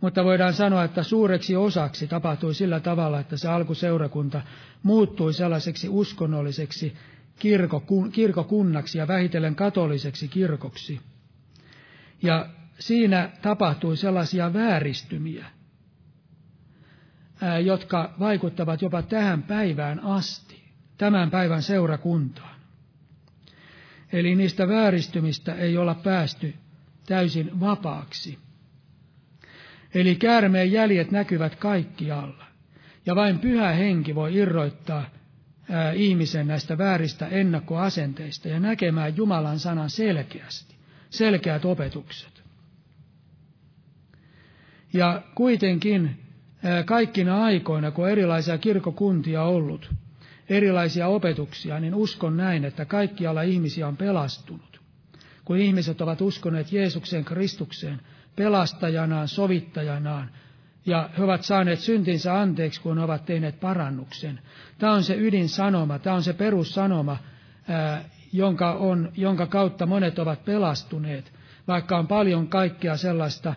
mutta 0.00 0.24
voidaan 0.24 0.54
sanoa, 0.54 0.84
että 0.84 1.02
suureksi 1.02 1.56
osaksi 1.56 2.06
tapahtui 2.06 2.54
sillä 2.54 2.80
tavalla, 2.80 3.20
että 3.20 3.36
se 3.36 3.48
alkuseurakunta 3.48 4.40
muuttui 4.82 5.34
sellaiseksi 5.34 5.88
uskonnolliseksi 5.88 6.96
kirkokunnaksi 8.12 8.98
ja 8.98 9.08
vähitellen 9.08 9.54
katoliseksi 9.54 10.28
kirkoksi. 10.28 11.00
Ja 12.22 12.48
siinä 12.78 13.30
tapahtui 13.42 13.96
sellaisia 13.96 14.52
vääristymiä, 14.52 15.46
jotka 17.64 18.14
vaikuttavat 18.20 18.82
jopa 18.82 19.02
tähän 19.02 19.42
päivään 19.42 20.00
asti, 20.00 20.62
tämän 20.98 21.30
päivän 21.30 21.62
seurakuntaan. 21.62 22.60
Eli 24.12 24.34
niistä 24.34 24.68
vääristymistä 24.68 25.54
ei 25.54 25.76
olla 25.76 25.94
päästy 25.94 26.54
täysin 27.06 27.60
vapaaksi. 27.60 28.38
Eli 29.94 30.16
käärmeen 30.16 30.72
jäljet 30.72 31.10
näkyvät 31.10 31.56
kaikkialla. 31.56 32.44
Ja 33.06 33.14
vain 33.16 33.38
pyhä 33.38 33.72
henki 33.72 34.14
voi 34.14 34.34
irroittaa 34.36 35.04
ihmisen 35.94 36.46
näistä 36.46 36.78
vääristä 36.78 37.26
ennakkoasenteista 37.26 38.48
ja 38.48 38.60
näkemään 38.60 39.16
Jumalan 39.16 39.58
sanan 39.58 39.90
selkeästi, 39.90 40.74
selkeät 41.10 41.64
opetukset. 41.64 42.42
Ja 44.92 45.22
kuitenkin 45.34 46.16
kaikkina 46.84 47.44
aikoina, 47.44 47.90
kun 47.90 48.08
erilaisia 48.08 48.58
kirkokuntia 48.58 49.42
on 49.42 49.48
ollut, 49.54 49.90
erilaisia 50.48 51.06
opetuksia, 51.08 51.80
niin 51.80 51.94
uskon 51.94 52.36
näin, 52.36 52.64
että 52.64 52.84
kaikkialla 52.84 53.42
ihmisiä 53.42 53.88
on 53.88 53.96
pelastunut. 53.96 54.80
Kun 55.44 55.56
ihmiset 55.56 56.00
ovat 56.00 56.20
uskoneet 56.20 56.72
Jeesukseen 56.72 57.24
Kristukseen, 57.24 58.00
pelastajanaan, 58.36 59.28
sovittajanaan, 59.28 60.30
ja 60.86 61.10
he 61.18 61.24
ovat 61.24 61.42
saaneet 61.44 61.80
syntinsä 61.80 62.40
anteeksi, 62.40 62.80
kun 62.80 62.98
ovat 62.98 63.24
tehneet 63.24 63.60
parannuksen. 63.60 64.40
Tämä 64.78 64.92
on 64.92 65.02
se 65.04 65.14
ydinsanoma, 65.16 65.98
tämä 65.98 66.16
on 66.16 66.22
se 66.22 66.32
perussanoma, 66.32 67.16
jonka, 68.32 68.72
on, 68.72 69.12
jonka 69.16 69.46
kautta 69.46 69.86
monet 69.86 70.18
ovat 70.18 70.44
pelastuneet, 70.44 71.32
vaikka 71.68 71.98
on 71.98 72.06
paljon 72.06 72.48
kaikkea 72.48 72.96
sellaista 72.96 73.54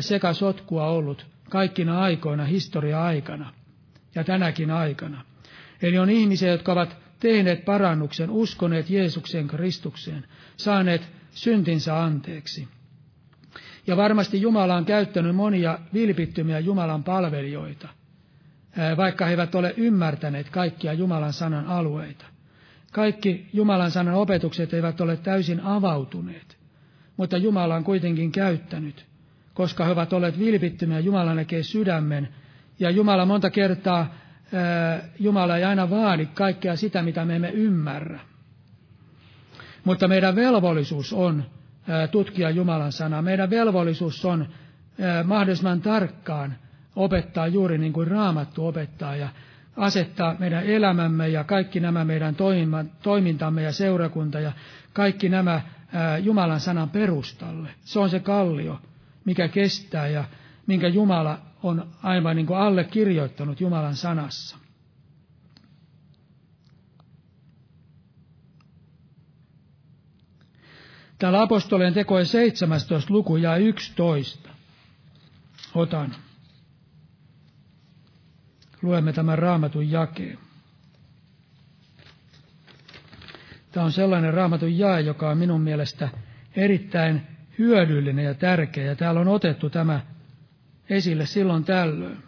sekasotkua 0.00 0.86
ollut 0.86 1.26
kaikkina 1.50 2.00
aikoina, 2.00 2.44
historia-aikana 2.44 3.52
ja 4.14 4.24
tänäkin 4.24 4.70
aikana. 4.70 5.24
Eli 5.82 5.98
on 5.98 6.10
ihmisiä, 6.10 6.48
jotka 6.50 6.72
ovat 6.72 6.96
tehneet 7.20 7.64
parannuksen, 7.64 8.30
uskoneet 8.30 8.90
Jeesukseen 8.90 9.48
Kristukseen, 9.48 10.24
saaneet 10.56 11.02
syntinsä 11.30 12.02
anteeksi. 12.02 12.68
Ja 13.86 13.96
varmasti 13.96 14.40
Jumala 14.42 14.74
on 14.74 14.84
käyttänyt 14.84 15.36
monia 15.36 15.78
vilpittymiä 15.94 16.58
Jumalan 16.58 17.04
palvelijoita, 17.04 17.88
vaikka 18.96 19.24
he 19.24 19.30
eivät 19.30 19.54
ole 19.54 19.74
ymmärtäneet 19.76 20.50
kaikkia 20.50 20.92
Jumalan 20.92 21.32
sanan 21.32 21.66
alueita. 21.66 22.24
Kaikki 22.92 23.48
Jumalan 23.52 23.90
sanan 23.90 24.14
opetukset 24.14 24.74
eivät 24.74 25.00
ole 25.00 25.16
täysin 25.16 25.60
avautuneet, 25.60 26.56
mutta 27.16 27.36
Jumala 27.36 27.74
on 27.74 27.84
kuitenkin 27.84 28.32
käyttänyt, 28.32 29.06
koska 29.54 29.84
he 29.84 29.90
ovat 29.90 30.12
olleet 30.12 30.38
vilpittymiä, 30.38 30.98
Jumala 30.98 31.34
näkee 31.34 31.62
sydämen, 31.62 32.28
ja 32.78 32.90
Jumala 32.90 33.26
monta 33.26 33.50
kertaa, 33.50 34.14
Jumala 35.20 35.56
ei 35.56 35.64
aina 35.64 35.90
vaadi 35.90 36.26
kaikkea 36.26 36.76
sitä, 36.76 37.02
mitä 37.02 37.24
me 37.24 37.36
emme 37.36 37.50
ymmärrä. 37.50 38.20
Mutta 39.84 40.08
meidän 40.08 40.36
velvollisuus 40.36 41.12
on 41.12 41.44
tutkia 42.10 42.50
Jumalan 42.50 42.92
sanaa. 42.92 43.22
Meidän 43.22 43.50
velvollisuus 43.50 44.24
on 44.24 44.46
mahdollisimman 45.24 45.80
tarkkaan 45.80 46.54
opettaa 46.96 47.46
juuri 47.46 47.78
niin 47.78 47.92
kuin 47.92 48.08
Raamattu 48.08 48.66
opettaa 48.66 49.16
ja 49.16 49.28
asettaa 49.76 50.36
meidän 50.38 50.64
elämämme 50.64 51.28
ja 51.28 51.44
kaikki 51.44 51.80
nämä 51.80 52.04
meidän 52.04 52.36
toimintamme 53.02 53.62
ja 53.62 53.72
seurakunta 53.72 54.40
ja 54.40 54.52
kaikki 54.92 55.28
nämä 55.28 55.60
Jumalan 56.22 56.60
sanan 56.60 56.90
perustalle. 56.90 57.68
Se 57.80 57.98
on 57.98 58.10
se 58.10 58.20
kallio, 58.20 58.78
mikä 59.24 59.48
kestää 59.48 60.06
ja 60.08 60.24
minkä 60.66 60.88
Jumala 60.88 61.38
on 61.62 61.86
aivan 62.02 62.36
niin 62.36 62.46
kuin 62.46 62.58
allekirjoittanut 62.58 63.60
Jumalan 63.60 63.96
sanassa. 63.96 64.56
Täällä 71.24 71.42
apostolien 71.42 71.94
tekojen 71.94 72.26
17 72.26 73.14
luku 73.14 73.36
ja 73.36 73.56
11. 73.56 74.48
Otan. 75.74 76.14
Luemme 78.82 79.12
tämän 79.12 79.38
raamatun 79.38 79.90
jakeen. 79.90 80.38
Tämä 83.72 83.86
on 83.86 83.92
sellainen 83.92 84.34
raamatun 84.34 84.78
jae, 84.78 85.00
joka 85.00 85.30
on 85.30 85.38
minun 85.38 85.60
mielestä 85.60 86.08
erittäin 86.56 87.22
hyödyllinen 87.58 88.24
ja 88.24 88.34
tärkeä. 88.34 88.84
Ja 88.84 88.96
täällä 88.96 89.20
on 89.20 89.28
otettu 89.28 89.70
tämä 89.70 90.00
esille 90.90 91.26
silloin 91.26 91.64
tällöin. 91.64 92.22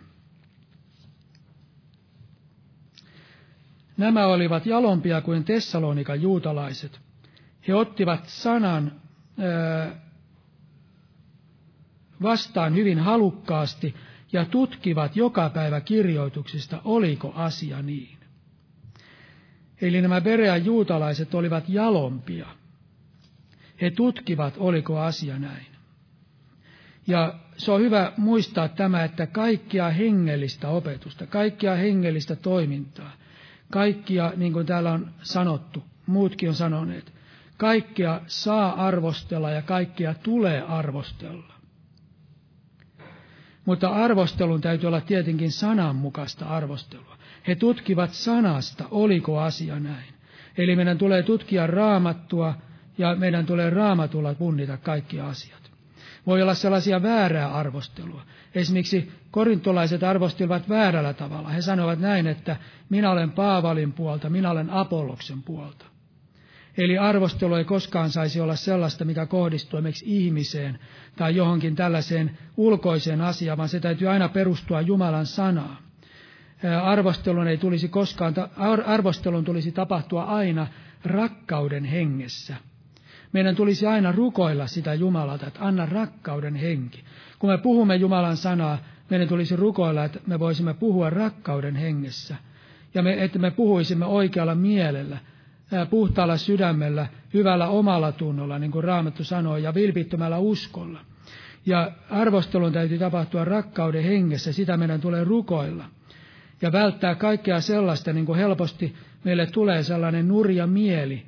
Nämä 3.96 4.26
olivat 4.26 4.66
jalompia 4.66 5.20
kuin 5.20 5.44
Tessalonikan 5.44 6.22
juutalaiset. 6.22 7.05
He 7.68 7.74
ottivat 7.74 8.28
sanan 8.28 8.92
vastaan 12.22 12.74
hyvin 12.74 12.98
halukkaasti 12.98 13.94
ja 14.32 14.44
tutkivat 14.44 15.16
joka 15.16 15.50
päivä 15.50 15.80
kirjoituksista, 15.80 16.80
oliko 16.84 17.32
asia 17.34 17.82
niin. 17.82 18.18
Eli 19.80 20.02
nämä 20.02 20.20
Berean 20.20 20.64
juutalaiset 20.64 21.34
olivat 21.34 21.64
jalompia. 21.68 22.46
He 23.80 23.90
tutkivat, 23.90 24.54
oliko 24.58 24.98
asia 25.00 25.38
näin. 25.38 25.66
Ja 27.06 27.34
se 27.56 27.72
on 27.72 27.80
hyvä 27.80 28.12
muistaa 28.16 28.68
tämä, 28.68 29.04
että 29.04 29.26
kaikkia 29.26 29.90
hengellistä 29.90 30.68
opetusta, 30.68 31.26
kaikkia 31.26 31.74
hengellistä 31.74 32.36
toimintaa, 32.36 33.12
kaikkia, 33.70 34.32
niin 34.36 34.52
kuin 34.52 34.66
täällä 34.66 34.92
on 34.92 35.10
sanottu, 35.22 35.84
muutkin 36.06 36.48
on 36.48 36.54
sanoneet, 36.54 37.15
kaikkia 37.56 38.20
saa 38.26 38.86
arvostella 38.86 39.50
ja 39.50 39.62
kaikkia 39.62 40.14
tulee 40.14 40.62
arvostella. 40.62 41.54
Mutta 43.64 43.88
arvostelun 43.88 44.60
täytyy 44.60 44.86
olla 44.86 45.00
tietenkin 45.00 45.52
sananmukaista 45.52 46.44
arvostelua. 46.46 47.16
He 47.48 47.54
tutkivat 47.54 48.10
sanasta, 48.12 48.84
oliko 48.90 49.38
asia 49.40 49.80
näin. 49.80 50.14
Eli 50.58 50.76
meidän 50.76 50.98
tulee 50.98 51.22
tutkia 51.22 51.66
raamattua 51.66 52.54
ja 52.98 53.14
meidän 53.16 53.46
tulee 53.46 53.70
raamatulla 53.70 54.34
punnita 54.34 54.76
kaikki 54.76 55.20
asiat. 55.20 55.70
Voi 56.26 56.42
olla 56.42 56.54
sellaisia 56.54 57.02
väärää 57.02 57.48
arvostelua. 57.54 58.22
Esimerkiksi 58.54 59.12
korintolaiset 59.30 60.02
arvostelivat 60.02 60.68
väärällä 60.68 61.12
tavalla. 61.14 61.48
He 61.48 61.62
sanovat 61.62 61.98
näin, 61.98 62.26
että 62.26 62.56
minä 62.88 63.10
olen 63.10 63.30
Paavalin 63.32 63.92
puolta, 63.92 64.30
minä 64.30 64.50
olen 64.50 64.70
Apolloksen 64.70 65.42
puolta. 65.42 65.86
Eli 66.78 66.98
arvostelu 66.98 67.54
ei 67.54 67.64
koskaan 67.64 68.10
saisi 68.10 68.40
olla 68.40 68.56
sellaista, 68.56 69.04
mikä 69.04 69.26
kohdistuu 69.26 69.78
esimerkiksi 69.78 70.04
ihmiseen 70.08 70.78
tai 71.16 71.36
johonkin 71.36 71.76
tällaiseen 71.76 72.38
ulkoiseen 72.56 73.20
asiaan, 73.20 73.58
vaan 73.58 73.68
se 73.68 73.80
täytyy 73.80 74.08
aina 74.08 74.28
perustua 74.28 74.80
Jumalan 74.80 75.26
sanaan. 75.26 75.76
Arvostelun 76.82 77.48
ei 77.48 77.56
tulisi 77.56 77.88
koskaan, 77.88 78.34
arvostelun 78.86 79.44
tulisi 79.44 79.72
tapahtua 79.72 80.24
aina 80.24 80.66
rakkauden 81.04 81.84
hengessä. 81.84 82.56
Meidän 83.32 83.56
tulisi 83.56 83.86
aina 83.86 84.12
rukoilla 84.12 84.66
sitä 84.66 84.94
Jumalalta, 84.94 85.46
että 85.46 85.60
anna 85.62 85.86
rakkauden 85.86 86.54
henki. 86.54 87.04
Kun 87.38 87.50
me 87.50 87.58
puhumme 87.58 87.96
Jumalan 87.96 88.36
sanaa, 88.36 88.78
meidän 89.10 89.28
tulisi 89.28 89.56
rukoilla, 89.56 90.04
että 90.04 90.20
me 90.26 90.38
voisimme 90.38 90.74
puhua 90.74 91.10
rakkauden 91.10 91.76
hengessä. 91.76 92.36
Ja 92.94 93.02
me, 93.02 93.24
että 93.24 93.38
me 93.38 93.50
puhuisimme 93.50 94.04
oikealla 94.04 94.54
mielellä, 94.54 95.18
puhtaalla 95.90 96.36
sydämellä, 96.36 97.06
hyvällä 97.34 97.68
omalla 97.68 98.12
tunnolla, 98.12 98.58
niin 98.58 98.70
kuin 98.70 98.84
Raamattu 98.84 99.24
sanoo, 99.24 99.56
ja 99.56 99.74
vilpittömällä 99.74 100.38
uskolla. 100.38 101.00
Ja 101.66 101.92
arvostelun 102.10 102.72
täytyy 102.72 102.98
tapahtua 102.98 103.44
rakkauden 103.44 104.04
hengessä, 104.04 104.52
sitä 104.52 104.76
meidän 104.76 105.00
tulee 105.00 105.24
rukoilla. 105.24 105.84
Ja 106.62 106.72
välttää 106.72 107.14
kaikkea 107.14 107.60
sellaista, 107.60 108.12
niin 108.12 108.26
kuin 108.26 108.38
helposti 108.38 108.94
meille 109.24 109.46
tulee 109.46 109.82
sellainen 109.82 110.28
nurja 110.28 110.66
mieli 110.66 111.26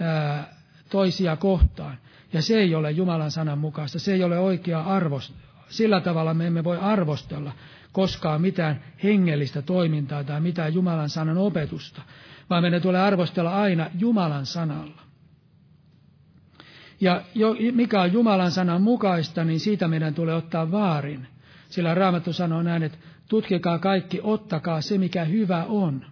ää, 0.00 0.54
toisia 0.90 1.36
kohtaan. 1.36 1.98
Ja 2.32 2.42
se 2.42 2.58
ei 2.58 2.74
ole 2.74 2.90
Jumalan 2.90 3.30
sanan 3.30 3.58
mukaista, 3.58 3.98
se 3.98 4.12
ei 4.12 4.24
ole 4.24 4.38
oikea 4.38 4.80
arvost. 4.80 5.34
Sillä 5.68 6.00
tavalla 6.00 6.34
me 6.34 6.46
emme 6.46 6.64
voi 6.64 6.78
arvostella 6.78 7.52
koskaan 7.92 8.40
mitään 8.40 8.82
hengellistä 9.02 9.62
toimintaa 9.62 10.24
tai 10.24 10.40
mitään 10.40 10.74
Jumalan 10.74 11.08
sanan 11.08 11.38
opetusta, 11.38 12.02
vaan 12.50 12.62
meidän 12.62 12.82
tulee 12.82 13.00
arvostella 13.00 13.62
aina 13.62 13.90
Jumalan 13.98 14.46
sanalla. 14.46 15.02
Ja 17.00 17.22
jo, 17.34 17.56
mikä 17.72 18.02
on 18.02 18.12
Jumalan 18.12 18.50
sanan 18.50 18.82
mukaista, 18.82 19.44
niin 19.44 19.60
siitä 19.60 19.88
meidän 19.88 20.14
tulee 20.14 20.34
ottaa 20.34 20.70
vaarin. 20.70 21.26
Sillä 21.68 21.94
Raamattu 21.94 22.32
sanoo 22.32 22.62
näin, 22.62 22.82
että 22.82 22.98
tutkikaa 23.28 23.78
kaikki, 23.78 24.20
ottakaa 24.22 24.80
se, 24.80 24.98
mikä 24.98 25.24
hyvä 25.24 25.64
on. 25.64 26.04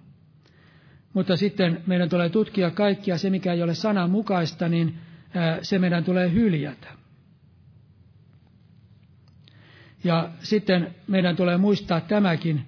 Mutta 1.12 1.36
sitten 1.36 1.82
meidän 1.86 2.08
tulee 2.08 2.28
tutkia 2.28 2.70
kaikkia 2.70 3.18
se, 3.18 3.30
mikä 3.30 3.52
ei 3.52 3.62
ole 3.62 3.74
sanan 3.74 4.10
mukaista, 4.10 4.68
niin 4.68 4.98
se 5.62 5.78
meidän 5.78 6.04
tulee 6.04 6.32
hyljätä. 6.32 6.88
Ja 10.04 10.28
sitten 10.40 10.94
meidän 11.06 11.36
tulee 11.36 11.56
muistaa 11.56 12.00
tämäkin 12.00 12.66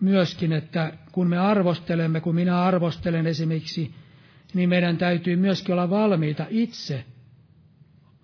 myöskin, 0.00 0.52
että 0.52 0.92
kun 1.12 1.28
me 1.28 1.38
arvostelemme, 1.38 2.20
kun 2.20 2.34
minä 2.34 2.62
arvostelen 2.62 3.26
esimerkiksi, 3.26 3.94
niin 4.54 4.68
meidän 4.68 4.96
täytyy 4.96 5.36
myöskin 5.36 5.72
olla 5.72 5.90
valmiita 5.90 6.46
itse 6.50 7.04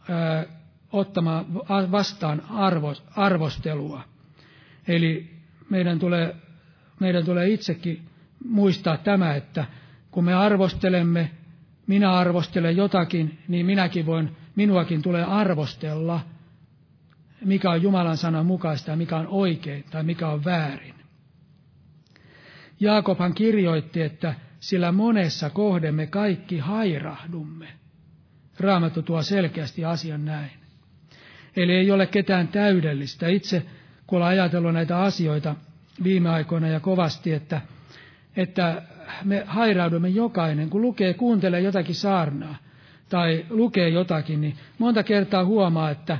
ää, 0.08 0.44
ottamaan 0.92 1.46
vastaan 1.92 2.42
arvo, 2.50 2.94
arvostelua. 3.16 4.02
Eli 4.88 5.30
meidän 5.70 5.98
tulee, 5.98 6.36
meidän 7.00 7.24
tulee 7.24 7.48
itsekin 7.48 8.02
muistaa 8.44 8.96
tämä, 8.96 9.34
että 9.34 9.64
kun 10.10 10.24
me 10.24 10.34
arvostelemme, 10.34 11.30
minä 11.86 12.12
arvostelen 12.12 12.76
jotakin, 12.76 13.38
niin 13.48 13.66
minäkin 13.66 14.06
voin, 14.06 14.36
minuakin 14.56 15.02
tulee 15.02 15.24
arvostella, 15.24 16.20
mikä 17.44 17.70
on 17.70 17.82
Jumalan 17.82 18.16
sanan 18.16 18.46
mukaista 18.46 18.90
ja 18.90 18.96
mikä 18.96 19.16
on 19.16 19.26
oikein 19.26 19.84
tai 19.90 20.02
mikä 20.02 20.28
on 20.28 20.44
väärin. 20.44 20.93
Jaakobhan 22.80 23.34
kirjoitti, 23.34 24.02
että 24.02 24.34
sillä 24.60 24.92
monessa 24.92 25.50
kohde 25.50 25.92
me 25.92 26.06
kaikki 26.06 26.58
hairahdumme. 26.58 27.68
Raamattu 28.60 29.02
tuo 29.02 29.22
selkeästi 29.22 29.84
asian 29.84 30.24
näin. 30.24 30.50
Eli 31.56 31.72
ei 31.72 31.90
ole 31.90 32.06
ketään 32.06 32.48
täydellistä. 32.48 33.28
Itse, 33.28 33.62
kun 34.06 34.16
olen 34.18 34.28
ajatellut 34.28 34.72
näitä 34.74 34.98
asioita 35.02 35.56
viime 36.04 36.28
aikoina 36.30 36.68
ja 36.68 36.80
kovasti, 36.80 37.32
että, 37.32 37.60
että 38.36 38.82
me 39.24 39.42
hairaudumme 39.46 40.08
jokainen, 40.08 40.70
kun 40.70 40.82
lukee, 40.82 41.14
kuuntelee 41.14 41.60
jotakin 41.60 41.94
saarnaa 41.94 42.56
tai 43.08 43.46
lukee 43.50 43.88
jotakin, 43.88 44.40
niin 44.40 44.56
monta 44.78 45.02
kertaa 45.02 45.44
huomaa, 45.44 45.90
että, 45.90 46.18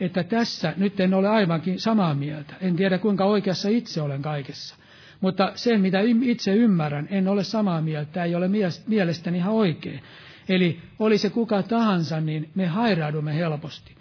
että 0.00 0.24
tässä 0.24 0.72
nyt 0.76 1.00
en 1.00 1.14
ole 1.14 1.28
aivankin 1.28 1.80
samaa 1.80 2.14
mieltä. 2.14 2.54
En 2.60 2.76
tiedä, 2.76 2.98
kuinka 2.98 3.24
oikeassa 3.24 3.68
itse 3.68 4.02
olen 4.02 4.22
kaikessa. 4.22 4.76
Mutta 5.20 5.52
se, 5.54 5.78
mitä 5.78 5.98
itse 6.22 6.54
ymmärrän, 6.54 7.08
en 7.10 7.28
ole 7.28 7.44
samaa 7.44 7.80
mieltä, 7.80 8.24
ei 8.24 8.34
ole 8.34 8.50
mielestäni 8.86 9.38
ihan 9.38 9.52
oikein. 9.52 10.00
Eli 10.48 10.80
oli 10.98 11.18
se 11.18 11.30
kuka 11.30 11.62
tahansa, 11.62 12.20
niin 12.20 12.50
me 12.54 12.66
hairaudumme 12.66 13.34
helposti. 13.34 13.94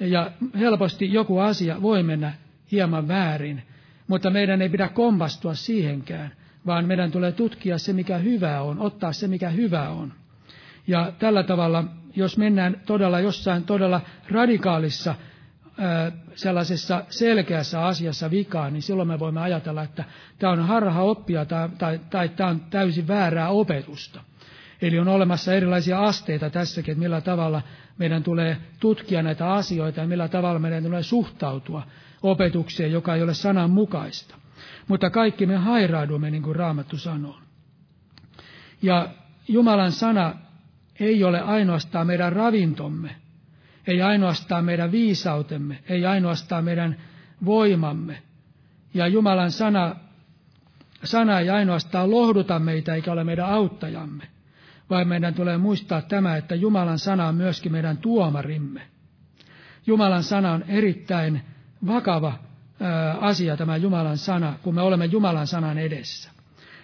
Ja 0.00 0.30
helposti 0.58 1.12
joku 1.12 1.38
asia 1.38 1.82
voi 1.82 2.02
mennä 2.02 2.32
hieman 2.72 3.08
väärin, 3.08 3.62
mutta 4.08 4.30
meidän 4.30 4.62
ei 4.62 4.68
pidä 4.68 4.88
kompastua 4.88 5.54
siihenkään, 5.54 6.32
vaan 6.66 6.86
meidän 6.86 7.10
tulee 7.12 7.32
tutkia 7.32 7.78
se, 7.78 7.92
mikä 7.92 8.18
hyvä 8.18 8.60
on, 8.62 8.78
ottaa 8.78 9.12
se, 9.12 9.28
mikä 9.28 9.50
hyvä 9.50 9.88
on. 9.88 10.12
Ja 10.86 11.12
tällä 11.18 11.42
tavalla, 11.42 11.84
jos 12.16 12.38
mennään 12.38 12.80
todella 12.86 13.20
jossain 13.20 13.64
todella 13.64 14.00
radikaalissa 14.30 15.14
sellaisessa 16.34 17.04
selkeässä 17.08 17.86
asiassa 17.86 18.30
vikaan, 18.30 18.72
niin 18.72 18.82
silloin 18.82 19.08
me 19.08 19.18
voimme 19.18 19.40
ajatella, 19.40 19.82
että 19.82 20.04
tämä 20.38 20.52
on 20.52 20.66
harha 20.66 21.02
oppia 21.02 21.44
tai, 21.44 21.68
tai, 21.78 22.00
tai 22.10 22.28
tämä 22.28 22.50
on 22.50 22.60
täysin 22.60 23.08
väärää 23.08 23.48
opetusta. 23.48 24.20
Eli 24.82 24.98
on 24.98 25.08
olemassa 25.08 25.52
erilaisia 25.54 26.04
asteita 26.04 26.50
tässäkin, 26.50 26.92
että 26.92 27.02
millä 27.02 27.20
tavalla 27.20 27.62
meidän 27.98 28.22
tulee 28.22 28.56
tutkia 28.80 29.22
näitä 29.22 29.52
asioita 29.52 30.00
ja 30.00 30.06
millä 30.06 30.28
tavalla 30.28 30.58
meidän 30.58 30.82
tulee 30.84 31.02
suhtautua 31.02 31.82
opetukseen, 32.22 32.92
joka 32.92 33.14
ei 33.14 33.22
ole 33.22 33.34
sanan 33.34 33.70
mukaista. 33.70 34.34
Mutta 34.88 35.10
kaikki 35.10 35.46
me 35.46 35.56
hairaudumme, 35.56 36.30
niin 36.30 36.42
kuin 36.42 36.56
Raamattu 36.56 36.98
sanoo. 36.98 37.38
Ja 38.82 39.08
Jumalan 39.48 39.92
sana 39.92 40.34
ei 41.00 41.24
ole 41.24 41.40
ainoastaan 41.40 42.06
meidän 42.06 42.32
ravintomme, 42.32 43.16
ei 43.86 44.02
ainoastaan 44.02 44.64
meidän 44.64 44.92
viisautemme, 44.92 45.78
ei 45.88 46.06
ainoastaan 46.06 46.64
meidän 46.64 46.96
voimamme. 47.44 48.22
Ja 48.94 49.06
Jumalan 49.06 49.50
sana, 49.50 49.96
sana 51.04 51.40
ei 51.40 51.50
ainoastaan 51.50 52.10
lohduta 52.10 52.58
meitä 52.58 52.94
eikä 52.94 53.12
ole 53.12 53.24
meidän 53.24 53.46
auttajamme, 53.46 54.24
vaan 54.90 55.08
meidän 55.08 55.34
tulee 55.34 55.58
muistaa 55.58 56.02
tämä, 56.02 56.36
että 56.36 56.54
Jumalan 56.54 56.98
sana 56.98 57.28
on 57.28 57.34
myöskin 57.34 57.72
meidän 57.72 57.96
tuomarimme. 57.96 58.82
Jumalan 59.86 60.22
sana 60.22 60.52
on 60.52 60.64
erittäin 60.68 61.42
vakava 61.86 62.38
asia, 63.20 63.56
tämä 63.56 63.76
Jumalan 63.76 64.18
sana, 64.18 64.58
kun 64.62 64.74
me 64.74 64.80
olemme 64.82 65.04
Jumalan 65.04 65.46
sanan 65.46 65.78
edessä. 65.78 66.30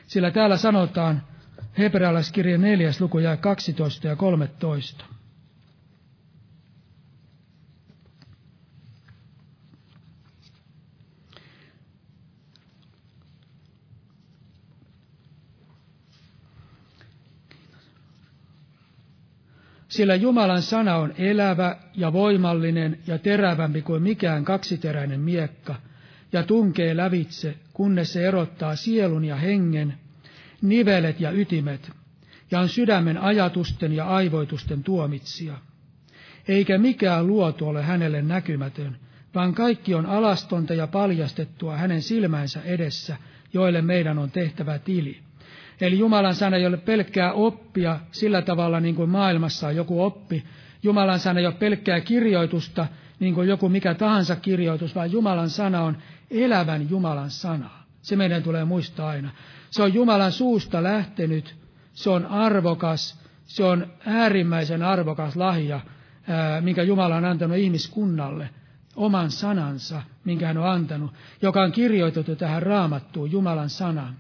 Sillä 0.07 0.31
täällä 0.31 0.57
sanotaan 0.57 1.23
hebrealaiskirjan 1.79 2.61
4. 2.61 2.91
luku 3.01 3.19
ja 3.19 3.37
12 3.37 4.09
ja 4.09 4.17
13. 4.17 5.05
Sillä 19.93 20.15
Jumalan 20.15 20.63
sana 20.63 20.97
on 20.97 21.15
elävä 21.19 21.77
ja 21.95 22.13
voimallinen 22.13 22.99
ja 23.07 23.19
terävämpi 23.19 23.83
kuin 23.83 24.03
mikään 24.03 24.45
kaksiteräinen 24.45 25.21
miekka, 25.21 25.75
ja 26.33 26.43
tunkee 26.43 26.97
lävitse, 26.97 27.55
kunnes 27.73 28.13
se 28.13 28.29
erottaa 28.29 28.77
sielun 28.77 29.25
ja 29.25 29.37
hengen, 29.37 29.95
nivelet 30.63 31.21
ja 31.21 31.31
ytimet, 31.31 31.91
ja 32.51 32.61
on 32.61 32.69
sydämen 32.69 33.19
ajatusten 33.19 33.93
ja 33.93 34.05
aivoitusten 34.05 34.83
tuomitsija. 34.83 35.55
Eikä 36.49 36.79
mikään 36.79 37.27
luotu 37.27 37.69
ole 37.69 37.83
hänelle 37.83 38.23
näkymätön, 38.23 38.97
vaan 39.35 39.55
kaikki 39.55 39.95
on 39.95 40.07
alastonta 40.07 40.75
ja 40.75 40.87
paljastettua 40.87 41.77
hänen 41.77 42.03
silmänsä 42.03 42.63
edessä, 42.63 43.17
joille 43.53 43.83
meidän 43.83 44.19
on 44.19 44.31
tehtävä 44.31 44.79
tili. 44.79 45.19
Eli 45.83 45.99
Jumalan 45.99 46.35
sana 46.35 46.57
ei 46.57 46.67
ole 46.67 46.77
pelkkää 46.77 47.33
oppia 47.33 48.01
sillä 48.13 48.43
tavalla 48.43 48.81
niin 48.81 48.95
kuin 48.95 49.11
maailmassa 49.11 49.67
on 49.67 49.77
joku 49.77 50.03
oppi. 50.03 50.45
Jumalan 50.83 51.19
sana 51.19 51.41
ei 51.41 51.47
ole 51.47 51.55
pelkkää 51.55 52.01
kirjoitusta, 52.01 52.87
niin 53.21 53.35
kuin 53.35 53.49
joku 53.49 53.69
mikä 53.69 53.95
tahansa 53.95 54.37
kirjoitus, 54.37 54.95
vaan 54.95 55.13
Jumalan 55.13 55.51
sana 55.51 55.83
on 55.83 55.97
elävän 56.31 56.91
Jumalan 56.91 57.31
sana. 57.31 57.71
Se 58.03 58.17
meidän 58.17 58.43
tulee 58.43 58.65
muistaa 58.65 59.09
aina. 59.09 59.31
Se 59.71 59.83
on 59.83 59.95
Jumalan 59.95 60.33
suusta 60.33 60.83
lähtenyt, 60.83 61.55
se 61.93 62.11
on 62.11 62.27
arvokas, 62.27 63.21
se 63.45 63.65
on 63.65 63.87
äärimmäisen 64.07 64.83
arvokas 64.83 65.37
lahja, 65.37 65.81
minkä 66.61 66.83
Jumala 66.83 67.17
on 67.17 67.25
antanut 67.25 67.57
ihmiskunnalle, 67.57 68.51
oman 68.97 69.31
sanansa, 69.31 70.03
minkä 70.25 70.47
hän 70.47 70.59
on 70.59 70.69
antanut, 70.69 71.13
joka 71.43 71.63
on 71.63 71.73
kirjoitettu 71.73 72.37
tähän 72.37 72.63
raamattuun, 72.63 73.33
Jumalan 73.33 73.71
sanan. 73.71 74.17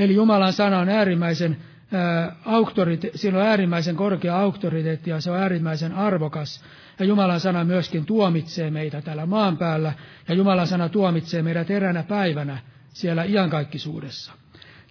Eli 0.00 0.14
Jumalan 0.14 0.52
sana 0.52 0.78
on 0.78 0.88
äärimmäisen, 0.88 1.56
ää, 1.92 2.36
auktorite- 2.44 3.10
siinä 3.14 3.38
on 3.38 3.46
äärimmäisen 3.46 3.96
korkea 3.96 4.38
auktoriteetti 4.38 5.10
ja 5.10 5.20
se 5.20 5.30
on 5.30 5.38
äärimmäisen 5.38 5.92
arvokas. 5.92 6.64
Ja 6.98 7.04
Jumalan 7.04 7.40
sana 7.40 7.64
myöskin 7.64 8.06
tuomitsee 8.06 8.70
meitä 8.70 9.02
täällä 9.02 9.26
maan 9.26 9.56
päällä 9.56 9.92
ja 10.28 10.34
Jumalan 10.34 10.66
sana 10.66 10.88
tuomitsee 10.88 11.42
meidät 11.42 11.70
eränä 11.70 12.02
päivänä 12.02 12.58
siellä 12.92 13.24
iankaikkisuudessa. 13.24 14.32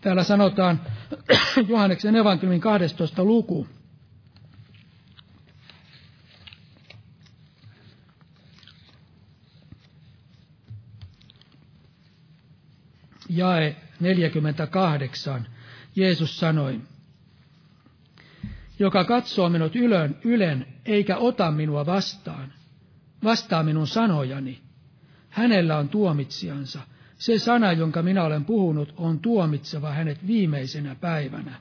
Täällä 0.02 0.24
sanotaan 0.24 0.82
Johanneksen 1.70 2.16
evankeliumin 2.16 2.62
12. 2.62 3.24
luku. 3.24 3.68
Jae 13.30 13.76
48 14.00 15.48
Jeesus 15.96 16.40
sanoi, 16.40 16.82
joka 18.80 19.04
katsoo 19.04 19.50
minut 19.50 19.76
ylön, 19.76 20.18
ylen 20.24 20.66
eikä 20.86 21.18
ota 21.18 21.52
minua 21.52 21.86
vastaan, 21.86 22.54
vastaa 23.24 23.64
minun 23.64 23.88
sanojani. 23.88 24.60
Hänellä 25.30 25.78
on 25.78 25.90
tuomitsijansa. 25.90 26.80
Se 27.18 27.40
sana, 27.40 27.72
jonka 27.72 28.02
minä 28.02 28.24
olen 28.24 28.46
puhunut, 28.46 28.94
on 28.98 29.20
tuomitseva 29.20 29.92
hänet 29.92 30.28
viimeisenä 30.28 30.96
päivänä. 30.96 31.56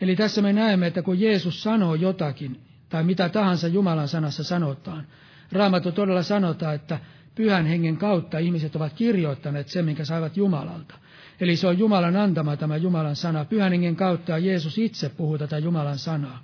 Eli 0.00 0.16
tässä 0.16 0.42
me 0.42 0.52
näemme, 0.52 0.86
että 0.86 1.02
kun 1.02 1.20
Jeesus 1.20 1.62
sanoo 1.62 1.94
jotakin, 1.94 2.60
tai 2.88 3.04
mitä 3.04 3.28
tahansa 3.28 3.68
Jumalan 3.68 4.08
sanassa 4.08 4.44
sanotaan, 4.44 5.06
Raamattu 5.52 5.92
todella 5.92 6.22
sanotaan, 6.22 6.74
että 6.74 6.98
pyhän 7.34 7.66
hengen 7.66 7.96
kautta 7.96 8.38
ihmiset 8.38 8.76
ovat 8.76 8.92
kirjoittaneet 8.92 9.68
sen, 9.68 9.84
minkä 9.84 10.04
saivat 10.04 10.36
Jumalalta. 10.36 10.94
Eli 11.40 11.56
se 11.56 11.66
on 11.66 11.78
Jumalan 11.78 12.16
antama 12.16 12.56
tämä 12.56 12.76
Jumalan 12.76 13.16
sana. 13.16 13.44
Pyhän 13.44 13.72
hengen 13.72 13.96
kautta 13.96 14.38
Jeesus 14.38 14.78
itse 14.78 15.08
puhuu 15.08 15.38
tätä 15.38 15.58
Jumalan 15.58 15.98
sanaa. 15.98 16.42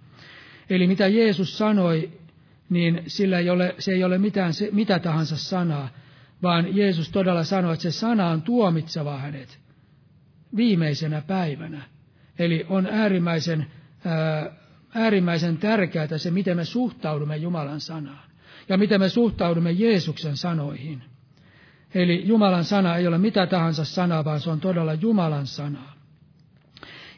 Eli 0.71 0.87
mitä 0.87 1.07
Jeesus 1.07 1.59
sanoi, 1.59 2.11
niin 2.71 3.03
sillä 3.07 3.39
ei 3.39 3.51
ole, 3.51 3.75
se 3.79 3.93
ei 3.93 4.05
ole 4.05 4.19
mitään, 4.19 4.55
se, 4.55 4.69
mitä 4.73 4.99
tahansa 4.99 5.37
sanaa, 5.37 5.89
vaan 6.43 6.77
Jeesus 6.77 7.09
todella 7.09 7.45
sanoi, 7.45 7.73
että 7.73 7.83
se 7.83 7.91
sana 7.91 8.29
on 8.29 8.43
tuomitseva 8.43 9.19
hänet 9.19 9.59
viimeisenä 10.57 11.23
päivänä. 11.27 11.83
Eli 12.39 12.67
on 12.69 12.87
äärimmäisen, 12.87 13.67
ää, 14.05 14.53
äärimmäisen 14.95 15.57
tärkeää 15.57 16.19
se, 16.19 16.31
miten 16.31 16.57
me 16.57 16.65
suhtaudumme 16.65 17.37
Jumalan 17.37 17.81
sanaan 17.81 18.29
ja 18.69 18.79
miten 18.79 19.01
me 19.01 19.09
suhtaudumme 19.09 19.73
Jeesuksen 19.73 20.37
sanoihin. 20.37 21.03
Eli 21.95 22.23
Jumalan 22.27 22.65
sana 22.65 22.97
ei 22.97 23.07
ole 23.07 23.19
mitä 23.19 23.47
tahansa 23.47 23.85
sanaa, 23.85 24.25
vaan 24.25 24.41
se 24.41 24.51
on 24.51 24.61
todella 24.61 24.95
Jumalan 24.95 25.47
sanaa. 25.47 25.99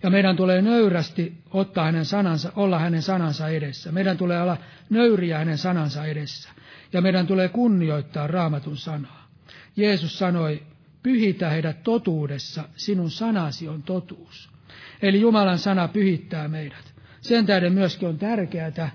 Ja 0.03 0.11
meidän 0.11 0.37
tulee 0.37 0.63
nöyrästi 0.63 1.35
ottaa 1.51 1.85
hänen 1.85 2.05
sanansa, 2.05 2.53
olla 2.57 2.79
hänen 2.79 3.03
sanansa 3.03 3.49
edessä. 3.49 3.93
Meidän 3.93 4.17
tulee 4.17 4.43
olla 4.43 4.57
nöyriä 4.91 5.39
hänen 5.39 5.59
sanansa 5.59 6.05
edessä. 6.05 6.49
Ja 6.93 7.01
meidän 7.01 7.27
tulee 7.27 7.49
kunnioittaa 7.49 8.27
raamatun 8.27 8.77
sanaa. 8.77 9.29
Jeesus 9.77 10.19
sanoi, 10.19 10.63
pyhitä 11.03 11.51
heidät 11.51 11.83
totuudessa, 11.83 12.65
sinun 12.77 13.11
sanasi 13.11 13.69
on 13.69 13.83
totuus. 13.83 14.51
Eli 15.03 15.21
Jumalan 15.21 15.59
sana 15.59 15.89
pyhittää 15.89 16.49
meidät. 16.49 16.95
Sen 17.21 17.47
tähden 17.47 17.73
myöskin 17.73 18.09
on 18.09 18.19
tärkeää, 18.19 18.91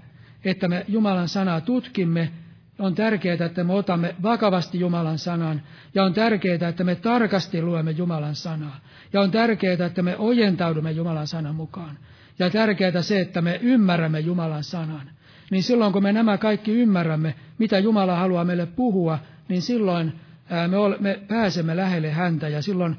että 0.45 0.67
me 0.67 0.85
Jumalan 0.87 1.29
sanaa 1.29 1.61
tutkimme 1.61 2.31
on 2.79 2.95
tärkeää, 2.95 3.45
että 3.45 3.63
me 3.63 3.73
otamme 3.73 4.15
vakavasti 4.23 4.79
Jumalan 4.79 5.17
sanan, 5.17 5.61
ja 5.93 6.03
on 6.03 6.13
tärkeää, 6.13 6.69
että 6.69 6.83
me 6.83 6.95
tarkasti 6.95 7.61
luemme 7.61 7.91
Jumalan 7.91 8.35
sanaa, 8.35 8.79
ja 9.13 9.21
on 9.21 9.31
tärkeää, 9.31 9.85
että 9.85 10.01
me 10.01 10.17
ojentaudumme 10.17 10.91
Jumalan 10.91 11.27
sanan 11.27 11.55
mukaan, 11.55 11.97
ja 12.39 12.49
tärkeää 12.49 13.01
se, 13.01 13.19
että 13.19 13.41
me 13.41 13.59
ymmärrämme 13.61 14.19
Jumalan 14.19 14.63
sanan. 14.63 15.11
Niin 15.51 15.63
silloin, 15.63 15.93
kun 15.93 16.03
me 16.03 16.13
nämä 16.13 16.37
kaikki 16.37 16.71
ymmärrämme, 16.71 17.35
mitä 17.57 17.79
Jumala 17.79 18.15
haluaa 18.15 18.45
meille 18.45 18.65
puhua, 18.65 19.19
niin 19.47 19.61
silloin 19.61 20.13
me, 20.49 20.97
me 20.99 21.19
pääsemme 21.27 21.75
lähelle 21.75 22.11
häntä, 22.11 22.49
ja 22.49 22.61
silloin 22.61 22.97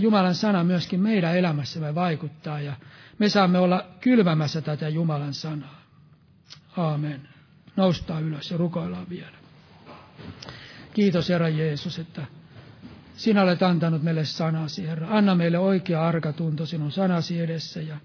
Jumalan 0.00 0.34
sana 0.34 0.64
myöskin 0.64 1.00
meidän 1.00 1.36
elämässämme 1.36 1.94
vaikuttaa, 1.94 2.60
ja 2.60 2.72
me 3.18 3.28
saamme 3.28 3.58
olla 3.58 3.84
kylvämässä 4.00 4.60
tätä 4.60 4.88
Jumalan 4.88 5.34
sanaa. 5.34 5.82
Aamen 6.76 7.28
noustaan 7.76 8.22
ylös 8.24 8.50
ja 8.50 8.56
rukoillaan 8.56 9.08
vielä. 9.08 9.36
Kiitos 10.94 11.28
Herra 11.28 11.48
Jeesus, 11.48 11.98
että 11.98 12.26
sinä 13.16 13.42
olet 13.42 13.62
antanut 13.62 14.02
meille 14.02 14.24
sanasi, 14.24 14.86
Herra. 14.88 15.08
Anna 15.10 15.34
meille 15.34 15.58
oikea 15.58 16.08
arkatunto 16.08 16.66
sinun 16.66 16.92
sanasi 16.92 17.40
edessä 17.40 17.80
ja 17.80 17.96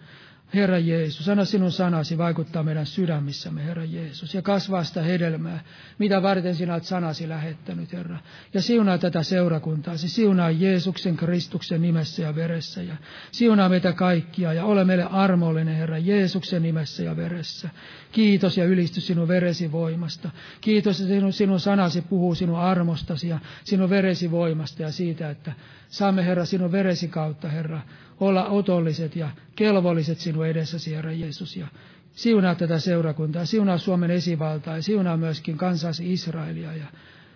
Herra 0.55 0.79
Jeesus, 0.79 1.29
anna 1.29 1.45
sinun 1.45 1.71
sanasi 1.71 2.17
vaikuttaa 2.17 2.63
meidän 2.63 2.85
sydämissämme, 2.85 3.65
Herra 3.65 3.85
Jeesus, 3.85 4.33
ja 4.33 4.41
kasvaa 4.41 4.83
sitä 4.83 5.01
hedelmää, 5.01 5.63
mitä 5.97 6.21
varten 6.21 6.55
sinä 6.55 6.73
olet 6.73 6.83
sanasi 6.83 7.29
lähettänyt, 7.29 7.93
Herra. 7.93 8.17
Ja 8.53 8.61
siunaa 8.61 8.97
tätä 8.97 9.23
seurakuntaa, 9.23 9.97
siunaa 9.97 10.51
Jeesuksen 10.51 11.17
Kristuksen 11.17 11.81
nimessä 11.81 12.21
ja 12.21 12.35
veressä, 12.35 12.81
ja 12.81 12.95
siunaa 13.31 13.69
meitä 13.69 13.93
kaikkia, 13.93 14.53
ja 14.53 14.65
ole 14.65 14.83
meille 14.83 15.03
armollinen, 15.03 15.75
Herra, 15.75 15.97
Jeesuksen 15.97 16.61
nimessä 16.61 17.03
ja 17.03 17.17
veressä. 17.17 17.69
Kiitos 18.11 18.57
ja 18.57 18.65
ylistys 18.65 19.07
sinun 19.07 19.27
veresi 19.27 19.71
voimasta. 19.71 20.29
Kiitos, 20.61 21.01
että 21.01 21.13
sinun, 21.13 21.33
sinun 21.33 21.59
sanasi 21.59 22.01
puhuu 22.01 22.35
sinun 22.35 22.59
armostasi 22.59 23.27
ja 23.27 23.39
sinun 23.63 23.89
veresi 23.89 24.31
voimasta 24.31 24.81
ja 24.81 24.91
siitä, 24.91 25.29
että 25.29 25.53
saamme, 25.89 26.25
Herra, 26.25 26.45
sinun 26.45 26.71
veresi 26.71 27.07
kautta, 27.07 27.49
Herra, 27.49 27.81
olla 28.19 28.45
otolliset 28.45 29.15
ja 29.15 29.29
kelvolliset 29.55 30.19
sinun 30.19 30.47
edessäsi, 30.47 30.95
Herra 30.95 31.11
Jeesus. 31.11 31.57
Ja 31.57 31.67
siunaa 32.11 32.55
tätä 32.55 32.79
seurakuntaa, 32.79 33.45
siunaa 33.45 33.77
Suomen 33.77 34.11
esivaltaa 34.11 34.75
ja 34.75 34.81
siunaa 34.83 35.17
myöskin 35.17 35.57
kansasi 35.57 36.13
Israelia 36.13 36.75
ja 36.75 36.85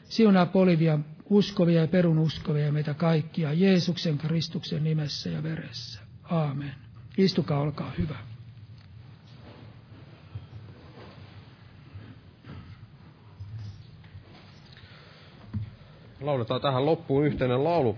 siunaa 0.09 0.45
Polivian 0.45 1.05
uskovia 1.30 1.82
ja 1.82 1.88
perun 1.88 2.19
uskovia 2.19 2.65
ja 2.65 2.71
meitä 2.71 2.93
kaikkia 2.93 3.53
Jeesuksen 3.53 4.17
Kristuksen 4.17 4.84
nimessä 4.84 5.30
ja 5.30 5.43
veressä. 5.43 6.01
Aamen. 6.23 6.71
Istukaa, 7.17 7.59
olkaa 7.59 7.91
hyvä. 7.97 8.15
Lauletaan 16.21 16.61
tähän 16.61 16.86
loppuun 16.86 17.25
yhteinen 17.25 17.63
laulu. 17.63 17.97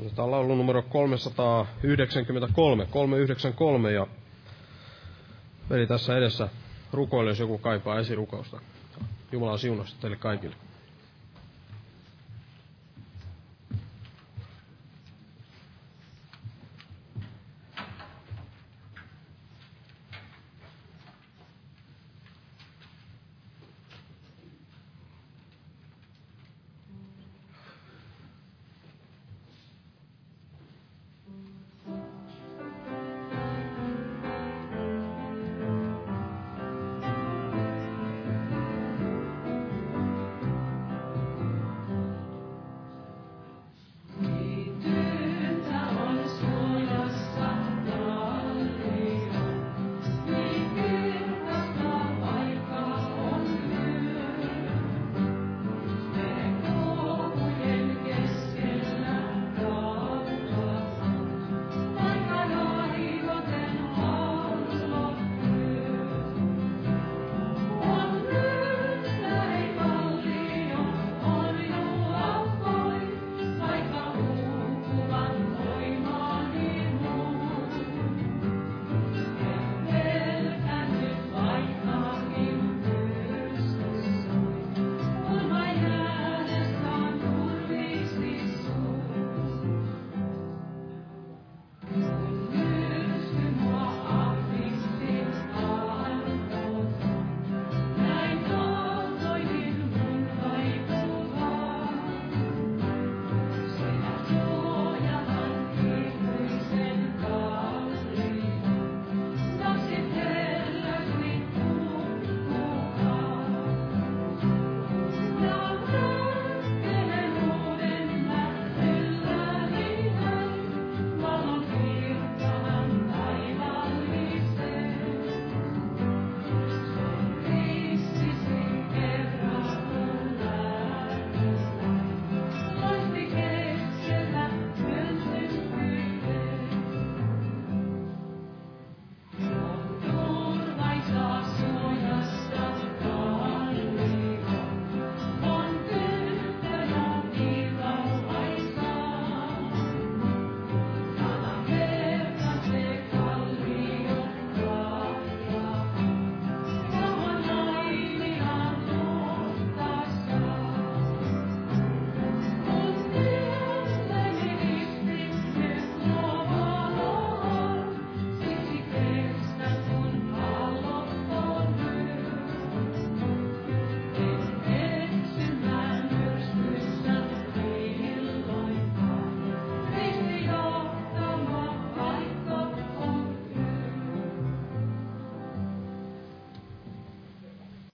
Otetaan 0.00 0.30
laulu 0.30 0.54
numero 0.54 0.82
393, 0.82 2.86
393 2.90 3.92
ja 3.92 4.06
veli 5.70 5.86
tässä 5.86 6.18
edessä 6.18 6.48
rukoille, 6.92 7.30
jos 7.30 7.38
joku 7.38 7.58
kaipaa 7.58 7.98
esirukousta. 7.98 8.60
Jumala 9.32 9.58
siunasta 9.58 9.96
teille 10.00 10.16
kaikille. 10.16 10.56